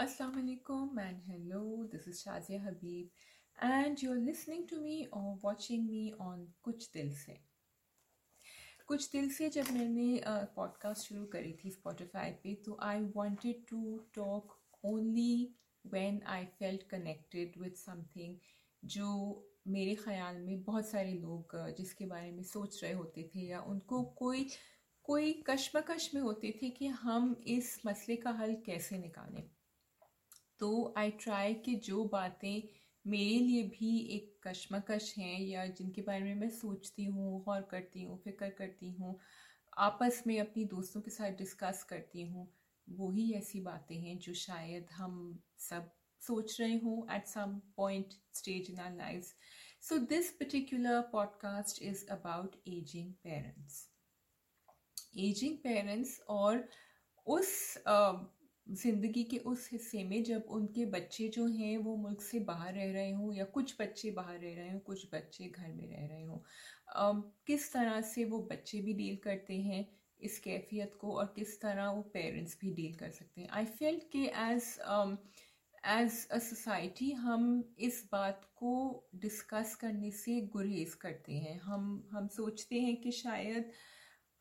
Assalamu 0.00 0.40
alaikum 0.40 0.98
and 0.98 1.20
hello, 1.26 1.86
this 1.92 2.06
is 2.06 2.24
Shazia 2.24 2.64
Habib 2.64 3.08
and 3.60 4.00
you're 4.00 4.18
listening 4.18 4.66
to 4.68 4.80
me 4.80 5.08
or 5.12 5.36
watching 5.42 5.86
me 5.86 6.14
on 6.18 6.46
कुछ 6.62 6.88
दिल 6.94 7.10
से 7.14 7.36
कुछ 8.86 9.10
दिल 9.12 9.28
से 9.30 9.48
जब 9.48 9.70
मैंने 9.72 10.22
पॉडकास्ट 10.56 11.08
शुरू 11.08 11.24
करी 11.24 11.52
थी 11.52 11.70
स्पॉटिफाई 11.70 12.30
पे 12.30 12.54
तो 12.54 12.78
I 12.82 13.04
wanted 13.16 13.66
to 13.70 13.98
talk 14.14 14.56
only 14.84 15.54
when 15.86 16.22
I 16.28 16.44
felt 16.44 16.88
connected 16.88 17.60
with 17.62 17.74
something 17.74 18.36
जो 18.84 19.12
मेरे 19.68 19.94
ख्याल 19.94 20.36
में 20.36 20.62
बहुत 20.62 20.88
सारे 20.88 21.12
लोग 21.12 21.56
जिसके 21.76 22.06
बारे 22.06 22.32
में 22.32 22.42
सोच 22.42 22.82
रहे 22.82 22.92
होते 22.92 23.30
थे 23.34 23.46
या 23.48 23.60
उनको 23.60 24.04
कोई 24.04 24.48
कोई 25.04 25.42
कश्मकश 25.46 26.14
में 26.14 26.22
होते 26.22 26.58
थे 26.62 26.70
कि 26.70 26.86
हम 26.86 27.42
इस 27.46 27.80
मसले 27.86 28.16
का 28.16 28.30
हल 28.30 28.54
कैसे 28.66 28.98
निकालें। 28.98 29.59
तो 30.60 30.94
आई 30.98 31.10
ट्राई 31.20 31.54
कि 31.64 31.74
जो 31.84 32.04
बातें 32.04 32.62
मेरे 33.04 33.38
लिए 33.38 33.62
भी 33.68 33.96
एक 34.16 34.40
कश्मकश 34.46 35.14
हैं 35.18 35.40
या 35.40 35.66
जिनके 35.68 36.02
बारे 36.02 36.22
में 36.22 36.34
मैं 36.34 36.48
सोचती 36.50 37.04
हूँ 37.04 37.42
गौर 37.44 37.60
करती 37.70 38.02
हूँ 38.02 38.18
फ़िक्र 38.24 38.48
करती 38.58 38.90
हूँ 38.92 39.18
आपस 39.78 40.22
में 40.26 40.38
अपनी 40.40 40.64
दोस्तों 40.64 41.00
के 41.00 41.10
साथ 41.10 41.36
डिस्कस 41.38 41.82
करती 41.88 42.26
हूँ 42.26 42.48
वही 42.88 43.32
ऐसी 43.32 43.60
बातें 43.60 43.96
हैं 43.96 44.18
जो 44.18 44.32
शायद 44.34 44.86
हम 44.92 45.16
सब 45.60 45.90
सोच 46.22 46.56
रहे 46.60 46.76
हों 46.76 46.98
at 47.16 47.26
some 47.26 47.60
point 47.76 48.14
stage 48.34 48.70
in 48.70 48.78
our 48.78 48.92
life 48.96 49.32
so 49.82 49.98
this 50.06 50.30
particular 50.32 51.00
podcast 51.12 51.82
is 51.82 52.06
about 52.10 52.56
ageing 52.68 53.12
parents 53.22 53.86
ageing 55.18 55.56
parents 55.58 56.20
और 56.28 56.68
उस 57.26 57.52
uh, 57.88 58.39
ज़िंदगी 58.70 59.24
के 59.24 59.38
उस 59.38 59.68
हिस्से 59.72 60.04
में 60.04 60.22
जब 60.24 60.42
उनके 60.48 60.84
बच्चे 60.86 61.28
जो 61.28 61.46
हैं 61.46 61.78
वो 61.78 61.96
मुल्क 61.96 62.20
से 62.20 62.38
बाहर 62.40 62.74
रह 62.74 62.92
रहे 62.92 63.10
हों 63.12 63.32
या 63.34 63.44
कुछ 63.44 63.76
बच्चे 63.80 64.10
बाहर 64.10 64.38
रह 64.38 64.54
रहे 64.54 64.70
हों 64.72 64.78
कुछ 64.80 65.06
बच्चे 65.14 65.44
घर 65.44 65.72
में 65.72 65.88
रह 65.90 66.06
रहे 66.06 66.22
हों 66.22 66.38
किस 67.46 67.72
तरह 67.72 68.00
से 68.00 68.24
वो 68.24 68.42
बच्चे 68.42 68.80
भी 68.80 68.92
डील 68.92 69.16
करते 69.16 69.54
हैं 69.60 69.86
इस 70.20 70.38
कैफियत 70.38 70.94
को 70.94 71.12
और 71.12 71.32
किस 71.36 71.60
तरह 71.60 71.90
वो 71.90 72.02
पेरेंट्स 72.02 72.58
भी 72.60 72.70
डील 72.74 72.94
कर 72.94 73.10
सकते 73.10 73.40
हैं? 73.40 73.48
आई 73.48 73.64
फील 73.64 74.00
के 74.12 74.24
एज 74.42 74.78
एज 75.86 76.26
अ 76.30 76.38
सोसाइटी 76.38 77.10
हम 77.10 77.74
इस 77.78 78.08
बात 78.12 78.44
को 78.56 78.72
डिस्कस 79.14 79.74
करने 79.74 80.10
से 80.10 80.40
गुरेज 80.40 80.94
करते 80.94 81.32
हैं। 81.32 81.58
हम 81.60 82.08
हम 82.12 82.28
सोचते 82.28 82.80
हैं 82.80 82.96
कि 82.96 83.10
शायद 83.12 83.64
uh, 83.64 83.70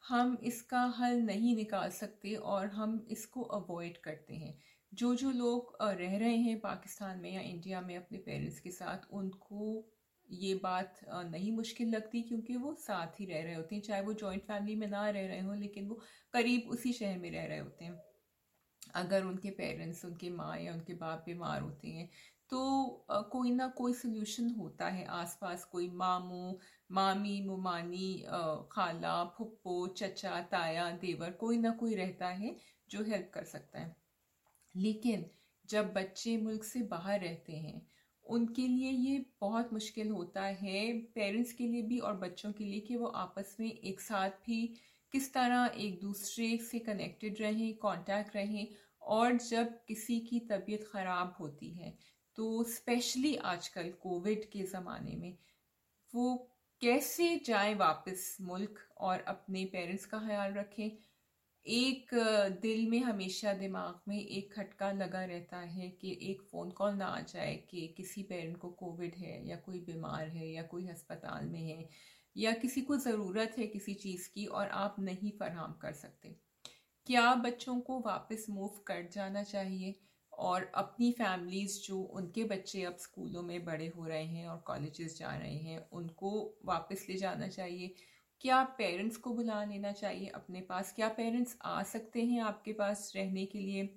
हम 0.04 0.38
इसका 0.44 0.82
हल 0.98 1.22
नहीं 1.22 1.56
निकाल 1.56 1.90
सकते 1.92 2.34
और 2.36 2.68
हम 2.70 3.06
इसको 3.12 3.42
अवॉइड 3.58 3.98
करते 3.98 4.36
हैं। 4.36 4.58
जो 4.92 5.14
जो 5.16 5.32
लोग 5.32 5.76
रह 5.82 6.18
रहे 6.18 6.36
हैं 6.38 6.60
पाकिस्तान 6.60 7.20
में 7.20 7.32
या 7.32 7.42
इंडिया 7.42 7.82
में 7.82 7.96
अपने 7.98 8.18
पेरेंट्स 8.20 8.60
के 8.60 8.72
साथ, 8.72 9.08
उनको 9.12 9.86
ये 10.30 10.54
बात 10.64 11.00
नहीं 11.10 11.52
मुश्किल 11.52 11.90
लगती 11.90 12.22
क्योंकि 12.22 12.56
वो 12.58 12.74
साथ 12.80 13.20
ही 13.20 13.26
रह 13.26 13.44
रहे 13.44 13.56
होते 13.56 13.76
हैं। 13.76 13.82
चाहे 13.82 14.02
वो 14.02 14.14
जॉइंट 14.16 14.44
फैमिली 14.44 14.76
में 14.76 14.88
ना 14.88 15.10
रह 15.10 15.28
रहे 15.28 15.40
हों, 15.40 15.58
लेकिन 15.58 15.88
वो 15.88 16.00
करीब 16.34 16.70
उसी 16.70 16.94
शहर 16.94 17.18
में 17.20 17.32
रह 17.32 17.46
रहे 17.46 17.60
होते 17.60 17.86
हैं। 17.86 18.00
अगर 18.96 19.24
उनके 19.26 19.50
पेरेंट्स 19.52 20.04
उनके 20.06 20.30
माँ 20.30 20.58
या 20.60 20.74
उनके 20.74 20.94
बाप 20.96 21.24
बीमार 21.26 21.62
होते 21.62 21.88
हैं 21.90 22.10
तो 22.50 23.06
कोई 23.32 23.52
ना 23.52 23.68
कोई 23.68 23.94
सोल्यूशन 23.94 24.50
होता 24.50 24.88
है 24.88 25.06
आसपास, 25.06 25.64
कोई 25.64 25.90
मामू, 25.90 26.60
मामी, 26.92 27.42
मुमानी 27.42 28.14
खाला, 28.72 29.24
फुप्पो, 29.38 29.88
चचा, 29.88 30.40
ताया, 30.42 30.90
देवर, 30.92 31.32
कोई 31.32 31.58
ना 31.58 31.72
कोई 31.72 31.96
रहता 31.96 32.28
है 32.28 32.56
जो 32.90 33.04
हेल्प 33.04 33.32
कर 33.34 33.44
सकता 33.44 33.80
है। 33.80 33.96
लेकिन 34.76 35.26
जब 35.70 35.94
बच्चे 35.94 36.38
मुल्क 36.38 36.64
से 36.64 36.82
बाहर 36.82 37.20
रहते 37.20 37.54
हैं, 37.54 37.82
उनके 38.26 38.68
लिए 38.68 38.90
ये 38.92 39.26
बहुत 39.42 39.74
मुश्किल 39.74 40.10
होता 40.10 40.42
है 40.42 40.92
पेरेंट्स 41.16 41.52
के 41.54 41.68
लिए 41.68 41.82
भी 41.82 42.00
और 42.00 42.14
बच्चों 42.14 42.52
के 42.52 42.64
लिए 42.64 42.80
कि 42.80 42.96
वो 42.96 43.08
आपस 43.08 43.56
में 43.60 43.72
एक 43.72 44.02
साथ 44.02 44.30
भी 44.46 44.66
किस 45.14 45.34
तरह 45.34 45.72
एक 45.78 46.00
दूसरे 46.02 46.58
से 46.58 46.80
कनेक्टेड 46.80 47.42
रहें 47.42 47.74
कांटेक्ट 47.78 48.36
रहें 48.36 48.68
और 49.02 49.38
जब 49.38 49.86
किसी 49.88 50.20
की 50.20 50.40
तबीयत 50.40 50.88
ख़राब 50.94 51.36
होती 51.40 51.70
है 51.70 51.98
तो 52.40 52.64
स्पेशली 52.64 53.36
आजकल 53.46 53.90
कोविड 54.02 54.46
के 54.52 54.64
ज़माने 54.64 55.16
में, 55.16 55.38
वो 56.14 56.36
कैसे 56.82 57.36
जाए 57.46 57.74
वापस 57.76 58.38
मुल्क 58.42 58.80
और 59.00 59.22
अपने 59.28 59.66
पेरेंट्स 59.66 60.06
का 60.06 60.20
ख्याल 60.20 60.54
रखें? 60.54 60.92
एक, 61.66 62.10
दिल 62.62 62.90
में 62.90 63.00
हमेशा 63.00 63.54
दिमाग 63.54 64.02
में 64.08 64.18
एक 64.20 64.54
खटका 64.54 64.92
लगा 64.92 65.26
रहता 65.26 65.58
है 65.58 65.90
कि 65.90 66.18
एक 66.22 66.42
फ़ोन 66.42 66.72
कॉल 66.72 66.94
ना 66.96 67.06
आ 67.06 67.20
जाए 67.22 67.56
कि 67.72 67.88
किसी 67.98 68.24
पेरेंट 68.24 68.58
को 68.58 68.70
कोविड 68.72 69.16
है 69.16 69.48
या 69.48 69.56
कोई 69.58 69.82
बीमार 69.82 70.28
है 70.30 70.48
या 70.48 70.64
कोई 70.64 70.88
अस्पताल 70.88 71.46
में 71.46 71.62
है 71.62 71.90
या 72.36 72.54
किसी 72.54 72.82
को 72.82 72.98
ज़रूरत 72.98 73.56
है 73.58 73.68
किसी 73.68 73.94
चीज़ 73.96 74.30
की 74.34 74.46
और 74.46 74.70
आप 74.70 74.96
नहीं 75.00 75.32
फरहम 75.40 75.74
कर 75.74 75.94
सकते। 75.94 76.36
क्या 77.08 77.36
बच्चों 77.36 77.82
को 77.82 78.00
वापस 78.02 78.46
मूव 78.50 78.84
कर 78.88 79.08
जाना 79.14 79.44
चाहिए? 79.44 80.00
और 80.40 80.72
अपनी 80.76 81.12
फैमिलीज़ 81.12 81.80
जो 81.82 82.02
उनके 82.02 82.44
बच्चे 82.44 82.84
अब 82.84 82.96
स्कूलों 82.98 83.42
में 83.44 83.66
बड़े 83.66 83.88
हो 83.88 84.06
रहे 84.08 84.26
हैं 84.26 84.48
और 84.48 84.58
कॉलेजेस 84.58 85.18
जा 85.18 85.36
रहे 85.36 85.56
हैं, 85.56 85.90
उनको 85.92 86.32
वापस 86.66 87.06
ले 87.10 87.16
जाना 87.16 87.48
चाहिए। 87.48 87.96
क्या 88.42 88.64
पेरेंट्स 88.78 89.18
को 89.18 89.34
बुला 89.34 89.64
लेना 89.64 89.92
चाहिए 89.92 90.28
अपने 90.28 90.62
पास? 90.62 90.94
क्या 90.94 91.10
पेरेंट्स 91.10 91.58
आ 91.62 91.82
सकते 91.84 92.24
हैं 92.26 92.42
आपके 92.42 92.74
पास 92.74 93.12
रहने 93.16 93.46
के 93.46 93.60
लिए? 93.60 93.90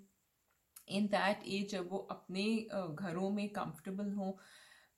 इन 0.89 1.07
दैट 1.07 1.47
एज 1.47 1.71
जब 1.71 1.89
वो 1.91 1.99
अपने 2.11 2.45
घरों 2.89 3.31
में 3.31 3.49
कंफर्टेबल 3.49 4.11
हों, 4.11 4.33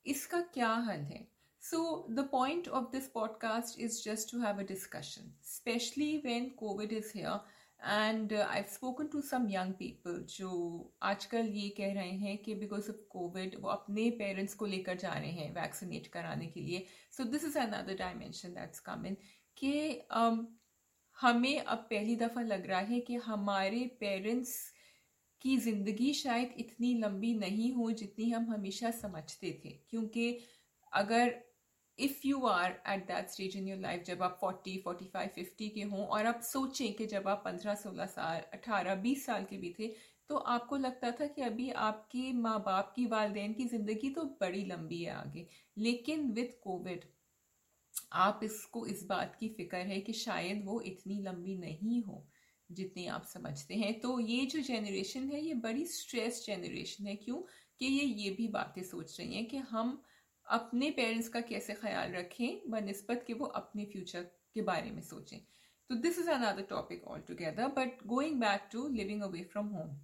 इसका 0.05 0.41
क्या 0.53 0.73
हल 0.87 0.99
है? 1.03 1.27
So 1.63 2.07
the 2.11 2.27
point 2.31 2.67
of 2.67 2.85
this 2.91 3.07
podcast 3.07 3.79
is 3.79 4.03
just 4.03 4.31
to 4.31 4.39
have 4.41 4.59
a 4.59 4.63
discussion 4.63 5.31
specially 5.43 6.17
when 6.17 6.49
Covid 6.49 6.93
is 6.93 7.11
here 7.15 7.39
and 7.79 8.33
I 8.33 8.61
spoken 8.63 9.07
to 9.07 9.21
some 9.21 9.47
young 9.49 9.73
people 9.73 10.23
जो 10.29 10.49
आजकल 11.03 11.47
ये 11.53 11.69
कह 11.69 11.93
रहे 11.93 12.11
हैं 12.17 12.37
कि 12.37 12.55
बिकॉज़ 12.55 12.89
ऑफ़ 12.89 12.97
कोविड 13.09 13.55
वो 13.61 13.69
अपने 13.69 14.09
पेरेंट्स 14.19 14.53
को 14.53 14.65
लेकर 14.65 14.97
जा 14.97 15.13
रहे 15.13 15.31
हैं 15.31 15.53
वैक्सीनेट 15.55 16.07
कराने 16.07 16.47
के 16.47 16.59
लिए। 16.59 16.85
So 17.11 17.23
this 17.23 17.43
is 17.45 17.57
another 17.59 17.95
dimension 17.95 18.53
that's 18.53 18.79
come 18.79 19.05
in 19.05 19.17
कि 19.57 20.01
um, 20.17 20.45
हमें 21.17 21.59
अब 21.59 21.77
पहली 21.89 22.15
दफ़ा 22.15 22.41
लग 22.41 22.65
रहा 22.67 22.79
है 22.79 22.99
कि 22.99 23.15
हमारे 23.25 23.85
पेरेंट्स 23.99 24.57
की 25.41 25.57
ज़िंदगी 25.57 26.13
शायद 26.13 26.53
इतनी 26.57 26.93
लंबी 26.99 27.33
नहीं 27.33 27.71
हो 27.73 27.91
जितनी 27.91 28.29
हम 28.29 28.51
हमेशा 28.51 28.91
समझते 28.91 29.51
थे। 29.65 29.69
क्योंकि 29.89 30.39
अगर 30.93 31.29
if 31.99 32.19
you 32.25 32.41
are 32.45 32.71
at 32.89 33.05
that 33.07 33.29
stage 33.29 33.55
in 33.57 33.67
your 33.67 33.79
life 33.79 34.03
जब 34.03 34.23
आप 34.23 34.37
फोर्टी 34.41 34.77
फोर्टी 34.83 35.05
फाइव 35.05 35.29
फिफ्टी 35.35 35.69
के 35.69 35.81
हों, 35.83 36.05
और 36.07 36.25
आप 36.25 36.41
सोचें 36.43 36.93
कि 36.93 37.05
जब 37.07 37.27
आप 37.27 37.41
पंद्रह, 37.45 37.75
सोलह 37.75 38.05
साल, 38.07 38.41
अठारह, 38.53 38.95
बीस 38.97 39.25
साल 39.25 39.43
के 39.43 39.57
भी 39.57 39.75
थे 39.79 39.93
तो 40.29 40.35
आपको 40.35 40.77
लगता 40.77 41.11
था 41.11 41.25
कि 41.27 41.41
अभी 41.43 41.69
आपके 41.71 42.31
माँ 42.33 42.59
बाप 42.59 42.91
की 42.95 43.05
वालदेन 43.05 43.53
की 43.53 43.65
ज़िंदगी 43.67 44.09
तो 44.09 44.23
बड़ी 44.41 44.63
लंबी 44.65 45.01
है 45.03 45.11
आगे। 45.13 45.45
लेकिन 45.77 46.31
विथ 46.31 46.59
कोविड 46.63 47.03
आप 48.13 48.39
इसको, 48.43 48.85
इस 48.87 49.05
बात 49.05 49.35
की 49.39 49.49
फ़िक्र 49.49 49.77
है 49.87 49.99
कि 50.01 50.13
शायद 50.13 50.63
वो 50.65 50.79
इतनी 50.83 51.19
लंबी 51.21 51.55
नहीं 51.57 52.01
हो, 52.03 52.23
जितनी 52.69 53.05
आप 53.07 53.25
समझते 53.25 53.75
हैं। 53.75 53.99
तो 53.99 54.19
ये 54.19 54.45
जो 54.45 54.59
जनरेशन 54.63 55.29
है, 55.29 55.41
ये 55.41 55.53
बड़ी 55.55 55.85
स्ट्रेस 55.87 56.43
जनरेशन 56.47 57.07
है। 57.07 57.15
क्यों? 57.17 57.41
कि 57.81 57.85
ये 57.85 58.03
ये 58.03 58.29
भी 58.31 58.47
बातें 58.49 58.81
सोच 58.83 59.19
रही 59.19 59.35
हैं 59.35 59.45
कि 59.45 59.57
हम 59.57 60.01
अपने 60.47 60.89
पेरेंट्स 60.91 61.27
का 61.29 61.41
कैसे 61.41 61.73
ख्याल 61.73 62.11
रखें 62.11 62.69
बनस्बत 62.71 63.23
कि 63.27 63.33
वो 63.33 63.45
अपने 63.55 63.85
फ्यूचर 63.85 64.21
के 64.53 64.61
बारे 64.61 64.91
में 64.91 65.01
सोचें। 65.01 65.39
तो 65.89 65.95
this 65.95 66.19
is 66.19 66.29
another 66.29 66.65
topic 66.69 67.07
altogether 67.27 67.67
but 67.77 68.05
going 68.07 68.39
back 68.41 68.69
to 68.71 68.87
living 68.89 69.21
away 69.23 69.43
from 69.51 69.67
home 69.67 69.97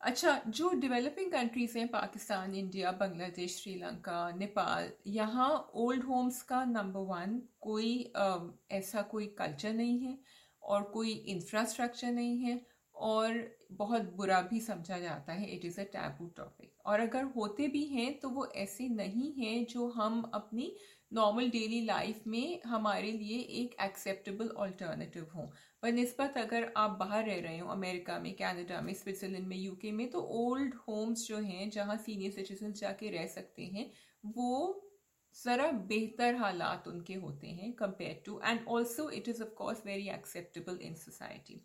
अच्छा 0.00 0.40
जो 0.48 0.70
डेवलपिंग 0.80 1.30
कंट्रीज़ 1.32 1.76
हैं 1.78 1.86
पाकिस्तान 1.88 2.54
इंडिया 2.54 2.90
बांग्लादेश 2.92 3.56
श्रीलंका 3.56 4.30
नेपाल 4.36 4.90
यहाँ 5.06 5.50
ओल्ड 5.74 6.04
होम्स 6.04 6.42
का 6.42 6.64
नंबर 6.64 7.00
वन 7.10 7.40
कोई 7.60 8.12
आ, 8.16 8.38
ऐसा 8.70 9.02
कोई 9.12 9.26
कल्चर 9.38 9.72
नहीं 9.72 9.98
है 9.98 10.18
और 10.62 10.82
कोई 10.92 11.12
इंफ्रास्ट्रक्चर 11.28 12.12
नहीं 12.12 12.38
है 12.38 12.60
और 12.94 13.40
बहुत 13.72 14.12
बुरा 14.16 14.40
भी 14.42 14.60
समझा 14.60 14.98
जाता 14.98 15.32
है 15.32 15.50
it 15.50 15.64
is 15.64 15.80
a 15.80 15.84
taboo 15.92 16.26
topic 16.36 16.71
और 16.86 17.00
अगर 17.00 17.24
होते 17.36 17.68
भी 17.68 17.84
हैं 17.84 18.18
तो 18.20 18.28
वो 18.28 18.46
ऐसे 18.56 18.88
नहीं 18.88 19.32
हैं 19.34 19.64
जो 19.66 19.88
हम 19.88 20.22
अपनी 20.34 20.74
नॉर्मल 21.12 21.50
डेली 21.50 21.80
लाइफ 21.84 22.22
में 22.26 22.60
हमारे 22.66 23.10
लिए 23.12 23.38
एक 23.62 23.74
एक्सेप्टेबल 23.82 24.48
ऑल्टरनेटिव 24.58 25.26
हों। 25.34 25.46
बनस्बत 25.82 26.38
अगर 26.38 26.72
आप 26.76 26.90
बाहर 26.90 27.26
रह 27.26 27.40
रहे 27.40 27.58
हो, 27.58 27.68
अमेरिका 27.68 28.18
में 28.18 28.32
कनाडा 28.32 28.80
में 28.80 28.92
स्विट्ज़रलैंड 28.94 29.46
में 29.46 29.56
यूके 29.56 29.92
में 29.92 30.08
तो 30.10 30.20
ओल्ड 30.20 30.74
होम्स 30.88 31.26
जो 31.28 31.38
हैं, 31.38 31.68
जहाँ 31.70 31.96
सीनियर 31.96 32.32
सिटीजन 32.32 32.72
जाके 32.72 33.10
रह 33.10 33.26
सकते 33.26 33.66
हैं, 33.66 33.90
वो 34.24 34.88
ज़रा 35.34 35.70
बेहतर 35.88 36.34
हालात 36.34 36.88
उनके 36.88 37.14
होते 37.14 37.46
हैं 37.46 37.72
compare 37.72 38.22
to 38.26 38.40
and 38.44 38.66
also 38.68 39.10
it 39.10 39.28
is 39.28 39.42
of 39.42 39.54
course 39.54 39.82
very 39.86 40.08
acceptable 40.08 40.78
in 40.82 40.94
society 40.94 41.60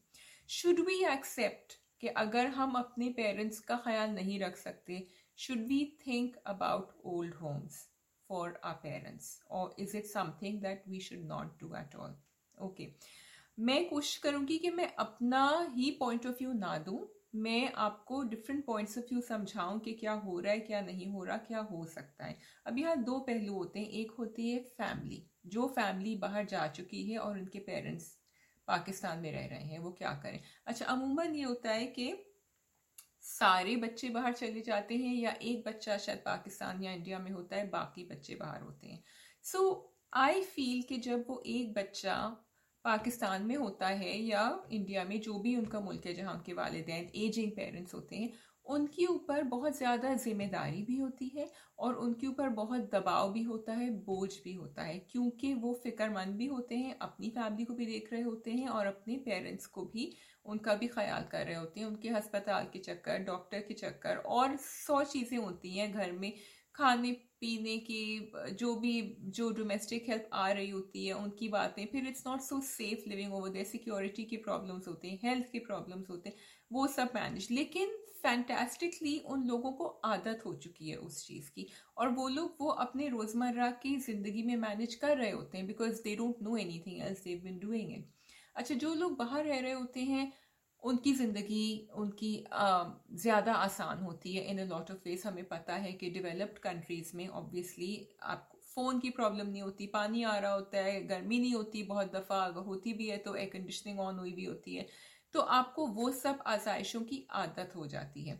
should 0.49 0.79
we 0.79 1.03
accept 1.05 1.73
कि 2.01 2.07
अगर 2.07 2.47
हम 2.47 2.71
अपने 2.71 3.09
पेरेंट्स 3.09 3.59
का 3.59 3.77
ख्याल 3.77 4.09
नहीं 4.09 4.39
रख 4.39 4.57
सकते 4.57 5.07
should 5.37 5.57
we 5.57 5.97
think 6.07 6.35
about 6.45 6.93
old 7.05 7.33
homes 7.33 7.85
for 8.29 8.59
our 8.63 8.73
parents 8.73 9.43
और 9.51 9.75
is 9.79 9.97
it 9.97 10.05
something 10.05 10.61
that 10.61 10.83
we 10.87 10.99
should 10.99 11.25
not 11.25 11.59
do 11.59 11.73
at 11.75 11.95
all 11.95 12.15
okay 12.57 12.87
मैं 13.59 13.89
कोशिश 13.89 14.17
करूँगी 14.17 14.57
कि 14.57 14.69
मैं 14.69 14.95
अपना 14.95 15.71
ही 15.75 15.91
पॉइंट 15.91 16.25
ऑफ़ 16.25 16.35
व्यू 16.35 16.51
ना 16.53 16.77
दूँ। 16.77 17.07
मैं 17.35 17.71
आपको 17.73 18.21
डिफरेंट 18.23 18.65
पॉइंट्स 18.65 18.97
ऑफ़ 18.97 19.05
व्यू 19.05 19.21
समझाऊं 19.21 19.79
कि 19.79 19.93
क्या 19.93 20.11
हो 20.13 20.39
रहा 20.39 20.53
है, 20.53 20.59
क्या 20.59 20.81
नहीं 20.81 21.07
हो 21.07 21.23
रहा, 21.23 21.37
क्या 21.37 21.59
हो 21.59 21.85
सकता 21.85 22.25
है। 22.25 22.37
अब 22.65 22.77
यहाँ 22.77 23.03
दो 23.03 23.19
पहलू 23.19 23.53
होते 23.53 23.79
हैं। 23.79 23.87
एक 23.87 24.11
होती 24.11 24.49
है 24.51 24.59
फैमिली 24.59 25.23
जो 25.45 25.67
फैमिली 25.67 26.15
बाहर 26.15 26.45
जा 26.45 26.67
चुकी 26.67 27.03
है 27.11 27.17
और 27.17 27.37
उनके 27.39 27.59
पेरेंट्स 27.59 28.16
पाकिस्तान 28.67 29.19
में 29.19 29.31
रह 29.31 29.45
रहे 29.45 29.63
हैं, 29.63 29.79
वो 29.79 29.91
क्या 29.91 30.11
करें? 30.23 30.39
अच्छा 30.67 30.85
अमूमन 30.85 31.35
ये 31.35 31.43
होता 31.43 31.71
है 31.71 31.85
कि 31.87 32.13
सारे 33.21 33.75
बच्चे 33.75 34.09
बाहर 34.09 34.33
चले 34.33 34.61
जाते 34.61 34.95
हैं 34.97 35.13
या 35.15 35.31
एक 35.41 35.63
बच्चा 35.67 35.97
शायद 35.97 36.19
पाकिस्तान 36.19 36.83
या 36.83 36.91
इंडिया 36.91 37.19
में 37.19 37.31
होता 37.31 37.55
है, 37.55 37.69
बाकी 37.69 38.03
बच्चे 38.03 38.35
बाहर 38.35 38.61
होते 38.61 38.87
हैं। 38.87 39.03
सो 39.43 39.93
आई 40.13 40.41
फील 40.41 40.81
कि 40.81 40.97
जब 40.97 41.25
वो 41.29 41.43
एक 41.45 41.73
बच्चा 41.73 42.15
पाकिस्तान 42.85 43.45
में 43.45 43.55
होता 43.55 43.87
है 43.87 44.17
या 44.19 44.43
इंडिया 44.71 45.03
में, 45.03 45.19
जो 45.21 45.39
भी 45.39 45.55
उनका 45.55 45.79
मुल्क 45.79 46.05
है, 46.05 46.13
जहाँ 46.13 46.33
उनके 46.33 46.53
वालदेन 46.53 47.09
एजिंग 47.15 47.51
पेरेंट्स 47.51 47.93
होते 47.93 48.15
हैं 48.15 48.33
उनके 48.67 49.05
ऊपर 49.05 49.43
बहुत 49.45 49.77
ज़्यादा 49.77 50.13
ज़िम्मेदारी 50.15 50.81
भी 50.83 50.97
होती 50.97 51.27
है 51.27 51.49
और 51.79 51.95
उनके 51.95 52.27
ऊपर 52.27 52.49
बहुत 52.51 52.89
दबाव 52.91 53.31
भी 53.33 53.43
होता 53.43 53.73
है, 53.73 53.89
बोझ 53.89 54.29
भी 54.43 54.53
होता 54.53 54.83
है, 54.83 54.97
क्योंकि 55.11 55.53
वो 55.55 55.73
फिक्रमंद 55.83 56.35
भी 56.35 56.45
होते 56.45 56.75
हैं, 56.75 56.97
अपनी 56.99 57.29
फैमिली 57.29 57.65
को 57.65 57.73
भी 57.73 57.85
देख 57.85 58.11
रहे 58.13 58.21
होते 58.21 58.51
हैं 58.51 58.67
और 58.69 58.85
अपने 58.85 59.15
पेरेंट्स 59.25 59.65
को 59.67 59.83
भी 59.85 60.11
उनका 60.45 60.73
भी 60.75 60.87
ख्याल 60.87 61.23
कर 61.31 61.45
रहे 61.45 61.55
होते 61.55 61.79
हैं। 61.79 61.87
उनके 61.87 62.09
अस्पताल 62.11 62.67
के 62.73 62.79
चक्कर, 62.79 63.17
डॉक्टर 63.23 63.59
के 63.59 63.73
चक्कर 63.73 64.17
और 64.17 64.55
सौ 64.57 65.03
चीज़ें 65.05 65.37
होती 65.37 65.77
हैं 65.77 65.91
घर 65.93 66.11
में 66.11 66.31
खाने 66.77 67.11
पीने 67.41 67.77
की, 67.79 68.31
जो 68.51 68.73
भी, 68.75 69.01
जो 69.27 69.49
डोमेस्टिक 69.51 70.09
हेल्प 70.09 70.29
आ 70.33 70.49
रही 70.49 70.69
होती 70.69 71.05
है, 71.05 71.13
उनकी 71.15 71.47
बातें। 71.49 71.85
फिर 71.87 72.07
it's 72.07 72.23
not 72.27 72.41
so 72.41 72.59
safe 72.63 73.09
living 73.09 73.33
over 73.33 73.49
there 73.49 73.65
security 73.65 74.23
के 74.25 74.37
प्रॉब्लम्स 74.39 74.87
होते 74.87 75.07
हैं 75.07 75.19
हेल्थ 75.23 75.51
के 75.51 75.59
प्रॉब्लम्स 75.59 76.09
होते 76.09 76.29
हैं, 76.29 76.35
वो 76.71 76.87
सब 76.87 77.11
मैनेज 77.15 77.47
लेकिन 77.51 77.97
फैंटेस्टिकली 78.21 79.17
उन 79.27 79.43
लोगों 79.43 79.71
को 79.73 79.85
आदत 80.05 80.41
हो 80.45 80.53
चुकी 80.55 80.89
है 80.89 80.95
उस 80.97 81.25
चीज़ 81.27 81.49
की। 81.51 81.67
और 81.97 82.09
वो 82.09 82.27
लोग, 82.29 82.55
वो 82.61 82.69
अपने 82.69 83.07
रोज़मर्रा 83.09 83.69
की 83.83 83.95
ज़िंदगी 83.99 84.43
में 84.43 84.55
मैनेज 84.57 84.95
कर 84.95 85.17
रहे 85.17 85.31
होते 85.31 85.57
हैं 85.57 85.67
because 85.67 86.01
they 86.03 86.15
don't 86.15 86.41
know 86.43 86.57
anything 86.87 87.01
else 87.01 87.23
they've 87.23 87.41
been 87.43 87.59
doing 87.59 87.91
it 87.93 88.09
अच्छा 88.55 88.75
जो 88.75 88.93
लोग 88.93 89.17
बाहर 89.17 89.45
रह 89.45 89.59
रहे 89.59 89.71
होते 89.71 89.99
हैं 90.03 90.31
उनकी 90.83 91.13
ज़िंदगी, 91.13 91.89
उनकी 91.95 92.33
ज़्यादा 93.15 93.53
आसान 93.53 93.99
होती 93.99 94.33
है 94.35 94.43
in 94.43 94.59
a 94.59 94.65
lot 94.65 94.91
of 94.91 94.97
ways 95.05 95.23
हमें 95.25 95.43
पता 95.45 95.75
है 95.75 95.91
कि 95.93 96.09
डेवलप्ड 96.09 96.57
कंट्रीज़ 96.59 97.15
में 97.17 97.27
ऑब्वियसली 97.29 98.07
आप 98.23 98.49
फ़ोन 98.75 98.99
की 98.99 99.09
प्रॉब्लम 99.09 99.47
नहीं 99.47 99.61
होती, 99.61 99.85
पानी 99.87 100.23
आ 100.23 100.37
रहा 100.37 100.51
होता 100.53 100.77
है, 100.77 101.01
गर्मी 101.07 101.39
नहीं 101.39 101.53
होती, 101.53 101.83
बहुत 101.83 102.11
दफ़ा 102.13 102.43
अगर 102.45 102.61
होती 102.61 102.93
भी 102.93 103.07
है 103.09 103.17
तो 103.17 103.35
एयर 103.35 103.49
कंडीशनिंग 103.49 103.99
ऑन 103.99 104.19
हुई 104.19 104.31
भी 104.31 104.45
होती 104.45 104.75
है। 104.75 104.85
तो 105.33 105.39
आपको 105.39 105.87
वो 105.87 106.11
सब 106.11 106.43
आजाइशों 106.47 107.01
की 107.01 107.25
आदत 107.35 107.75
हो 107.75 107.87
जाती 107.87 108.23
है। 108.23 108.39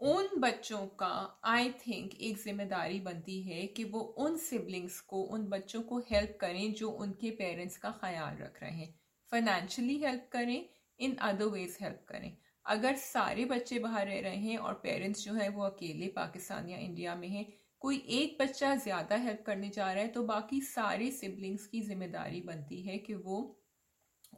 उन 0.00 0.28
बच्चों 0.40 0.86
का 1.00 1.40
आई 1.44 1.70
थिंक 1.78 2.14
एक 2.14 2.38
ज़िम्मेदारी 2.38 3.00
बनती 3.00 3.40
है 3.42 3.66
कि 3.66 3.84
वो 3.84 4.00
उन 4.00 4.36
सिबलिंग्स 4.38 5.00
को, 5.00 5.22
उन 5.22 5.46
बच्चों 5.48 5.82
को 5.82 5.98
हेल्प 6.10 6.36
करें 6.40 6.72
जो 6.74 6.90
उनके 6.90 7.30
पेरेंट्स 7.30 7.76
का 7.76 7.90
ख्याल 8.00 8.36
रख 8.36 8.62
रहे 8.62 8.70
हैं। 8.72 8.94
फाइनेंशियली 9.32 9.96
हेल्प 9.98 10.28
करें 10.32 10.68
इन 11.00 11.14
अदर 11.22 11.46
वेज 11.48 11.76
हेल्प 11.80 12.04
करें। 12.08 12.36
अगर 12.66 12.96
सारे 12.98 13.44
बच्चे 13.46 13.78
बाहर 13.78 14.06
रह 14.06 14.20
रहे 14.20 14.36
हैं 14.38 14.56
और 14.58 14.74
पेरेंट्स 14.82 15.24
जो 15.24 15.34
है 15.34 15.48
वो 15.50 15.62
अकेले 15.64 16.06
पाकिस्तान 16.16 16.68
या 16.68 16.78
इंडिया 16.78 17.14
में 17.16 17.28
हैं, 17.28 17.46
कोई 17.82 17.96
एक 18.10 18.36
बच्चा 18.40 18.74
ज़्यादा 18.76 19.16
हेल्प 19.18 19.42
करने 19.46 19.68
जा 19.70 19.92
रहा 19.92 20.02
है 20.02 20.08
तो 20.10 20.22
बाकी 20.24 20.60
सारे 20.62 21.10
सिबलिंग्स 21.12 21.66
की 21.66 21.80
ज़िम्मेदारी 21.82 22.40
बनती 22.42 22.80
है 22.82 22.96
कि 22.98 23.14
वो 23.16 23.40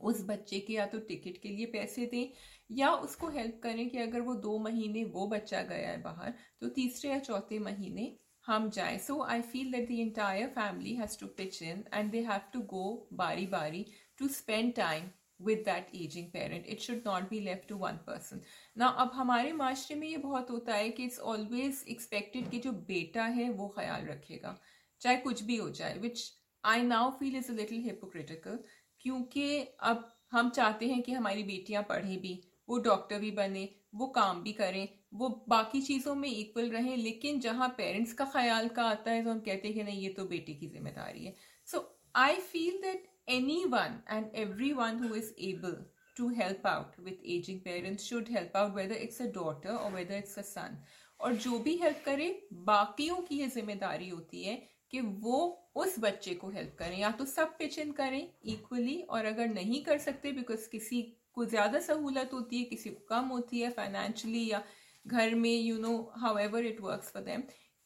उस 0.03 0.25
बच्चे 0.29 0.59
के 0.61 0.73
या 0.73 0.87
तो 0.87 0.99
टिकट 1.01 1.41
के 1.43 1.49
लिए 1.49 1.67
पैसे 1.69 2.07
दें 2.07 2.27
या 2.71 2.91
उसको 3.05 3.29
हेल्प 3.31 3.61
करें 3.63 3.89
कि 3.91 3.99
अगर 3.99 4.21
वो 4.21 4.35
दो 4.43 4.59
महीने 4.59 5.05
वो 5.13 5.27
बच्चा 5.29 5.63
गया 5.65 5.91
है 5.91 6.01
बाहर 6.03 6.35
तो 6.61 6.69
तीसरे 6.71 7.11
या 7.11 7.19
चौथे 7.21 7.59
महीने 7.61 8.15
हम 8.45 8.69
जाएँ। 8.71 8.99
So 8.99 9.21
I 9.25 9.41
feel 9.43 9.71
that 9.73 9.89
the 9.89 9.91
entire 9.93 10.49
family 10.49 10.95
has 10.97 11.19
to 11.21 11.27
pitch 11.39 11.63
in 11.63 11.85
and 11.95 12.11
they 12.11 12.21
have 12.23 12.51
to 12.53 12.61
go 12.73 12.85
बारी 13.15 13.47
बारी 13.49 13.85
to 14.19 14.29
spend 14.31 14.75
time 14.75 15.09
with 15.41 15.59
that 15.65 15.91
ageing 15.97 16.31
parent 16.31 16.67
it 16.67 16.81
should 16.81 17.03
not 17.07 17.29
be 17.31 17.41
left 17.41 17.69
to 17.69 17.77
one 17.79 17.97
person 18.07 18.41
ना 18.77 18.87
अब 19.05 19.11
हमारे 19.15 19.53
माशरे 19.55 19.97
में 19.97 20.09
ये 20.09 20.17
बहुत 20.19 20.51
होता 20.51 20.75
है 20.75 20.89
कि 20.91 21.05
इट्स 21.05 21.19
ऑलवेज 21.21 21.85
एक्सपेक्टेड 21.89 22.51
कि 22.51 22.59
जो 22.59 22.73
बेटा 22.89 23.25
है, 23.25 23.51
वो 23.51 23.69
ख्याल 23.69 24.07
रखेगा। 24.07 24.59
चाहे 25.03 25.17
कुछ 25.19 25.43
भी 25.43 25.57
हो 25.57 25.71
जाए 25.73 25.99
which 25.99 26.31
I 26.65 26.83
now 26.85 27.11
feel 27.19 27.37
is 27.37 27.51
a 27.53 27.55
little 27.55 27.83
hypocritical 27.83 28.59
क्योंकि 29.01 29.59
अब 29.85 30.13
हम 30.33 30.49
चाहते 30.51 30.87
हैं 30.89 31.03
कि 31.03 31.13
हमारी 31.13 31.43
बेटियाँ 31.45 31.83
पढ़ें 31.89 32.21
भी, 32.21 32.41
वो 32.69 32.79
डॉक्टर 32.81 33.19
भी 33.19 33.31
बने, 33.31 33.69
वो 33.95 34.07
काम 34.09 34.43
भी 34.43 34.53
करें, 34.53 34.89
वो 35.15 35.29
बाकी 35.49 35.81
चीज़ों 35.83 36.15
में 36.15 36.29
इक्वल 36.29 36.71
रहें, 36.71 36.97
लेकिन 36.97 37.41
जहाँ 37.41 37.69
पेरेंट्स 37.79 38.13
का 38.13 38.25
ख्याल 38.33 38.69
का 38.69 38.85
आता 38.85 39.11
है 39.11 39.23
तो 39.25 39.31
हम 39.31 39.41
कहते 39.41 39.69
हैं 39.69 39.77
कि 39.77 39.83
नहीं, 39.83 40.01
ये 40.03 40.09
तो 40.09 40.25
बेटी 40.27 40.55
की 40.55 40.67
ज़िम्मेदारी 40.69 41.25
है। 41.25 41.35
So 41.69 41.85
I 42.17 42.37
feel 42.43 42.81
that 42.83 43.07
and 43.29 44.31
everyone 44.73 44.99
who 44.99 45.15
is 45.15 45.33
able 45.41 45.85
to 46.17 46.29
help 46.35 46.67
out 46.67 47.01
with 47.01 47.25
ageing 47.37 47.61
parents 47.61 48.05
should 48.05 48.29
help 48.31 48.57
out 48.57 48.75
whether 48.75 48.95
it's 48.97 49.21
a 49.23 49.27
daughter 49.35 49.71
और 49.71 49.93
वेदर 49.93 50.15
इट्स 50.15 50.39
अ 50.39 50.43
सन 50.43 50.79
और 51.21 51.35
जो 51.35 51.59
भी 51.59 51.77
हेल्प 51.77 52.03
करे, 52.05 52.49
बाकियों 52.53 53.17
की 53.23 53.39
ये 53.39 53.47
ज़िम्मेदारी 53.49 54.09
होती 54.09 54.43
है 54.45 54.63
कि 54.93 55.01
वो 55.01 55.39
उस 55.77 55.99
बच्चे 56.01 56.35
को 56.35 56.49
हेल्प 56.51 56.75
करें। 56.79 56.99
या 56.99 57.11
तो 57.11 57.25
सब 57.25 57.57
पिच 57.59 57.79
इन 57.79 57.93
करें 57.93 58.29
इक्वली 58.47 59.01
और 59.01 59.25
अगर 59.25 59.49
नहीं 59.49 59.83
कर 59.85 59.99
सकते 59.99 60.33
बिकॉज़ 60.33 60.69
किसी 60.71 61.01
को 61.33 61.45
ज़्यादा 61.45 61.81
सहूलत 61.81 62.31
होती 62.33 62.59
है, 62.59 62.65
किसी 62.65 62.91
को 62.91 63.05
कम 63.09 63.29
होती 63.29 63.61
है 63.61 63.71
फाइनेंशली 63.71 64.47
या 64.51 64.63
घर 65.07 65.35
में 65.35 65.51
you 65.51 65.79
know 65.79 65.97
however 66.39 66.67
it 66.67 66.81
work 66.81 67.03
for 67.05 67.23
them 67.23 67.43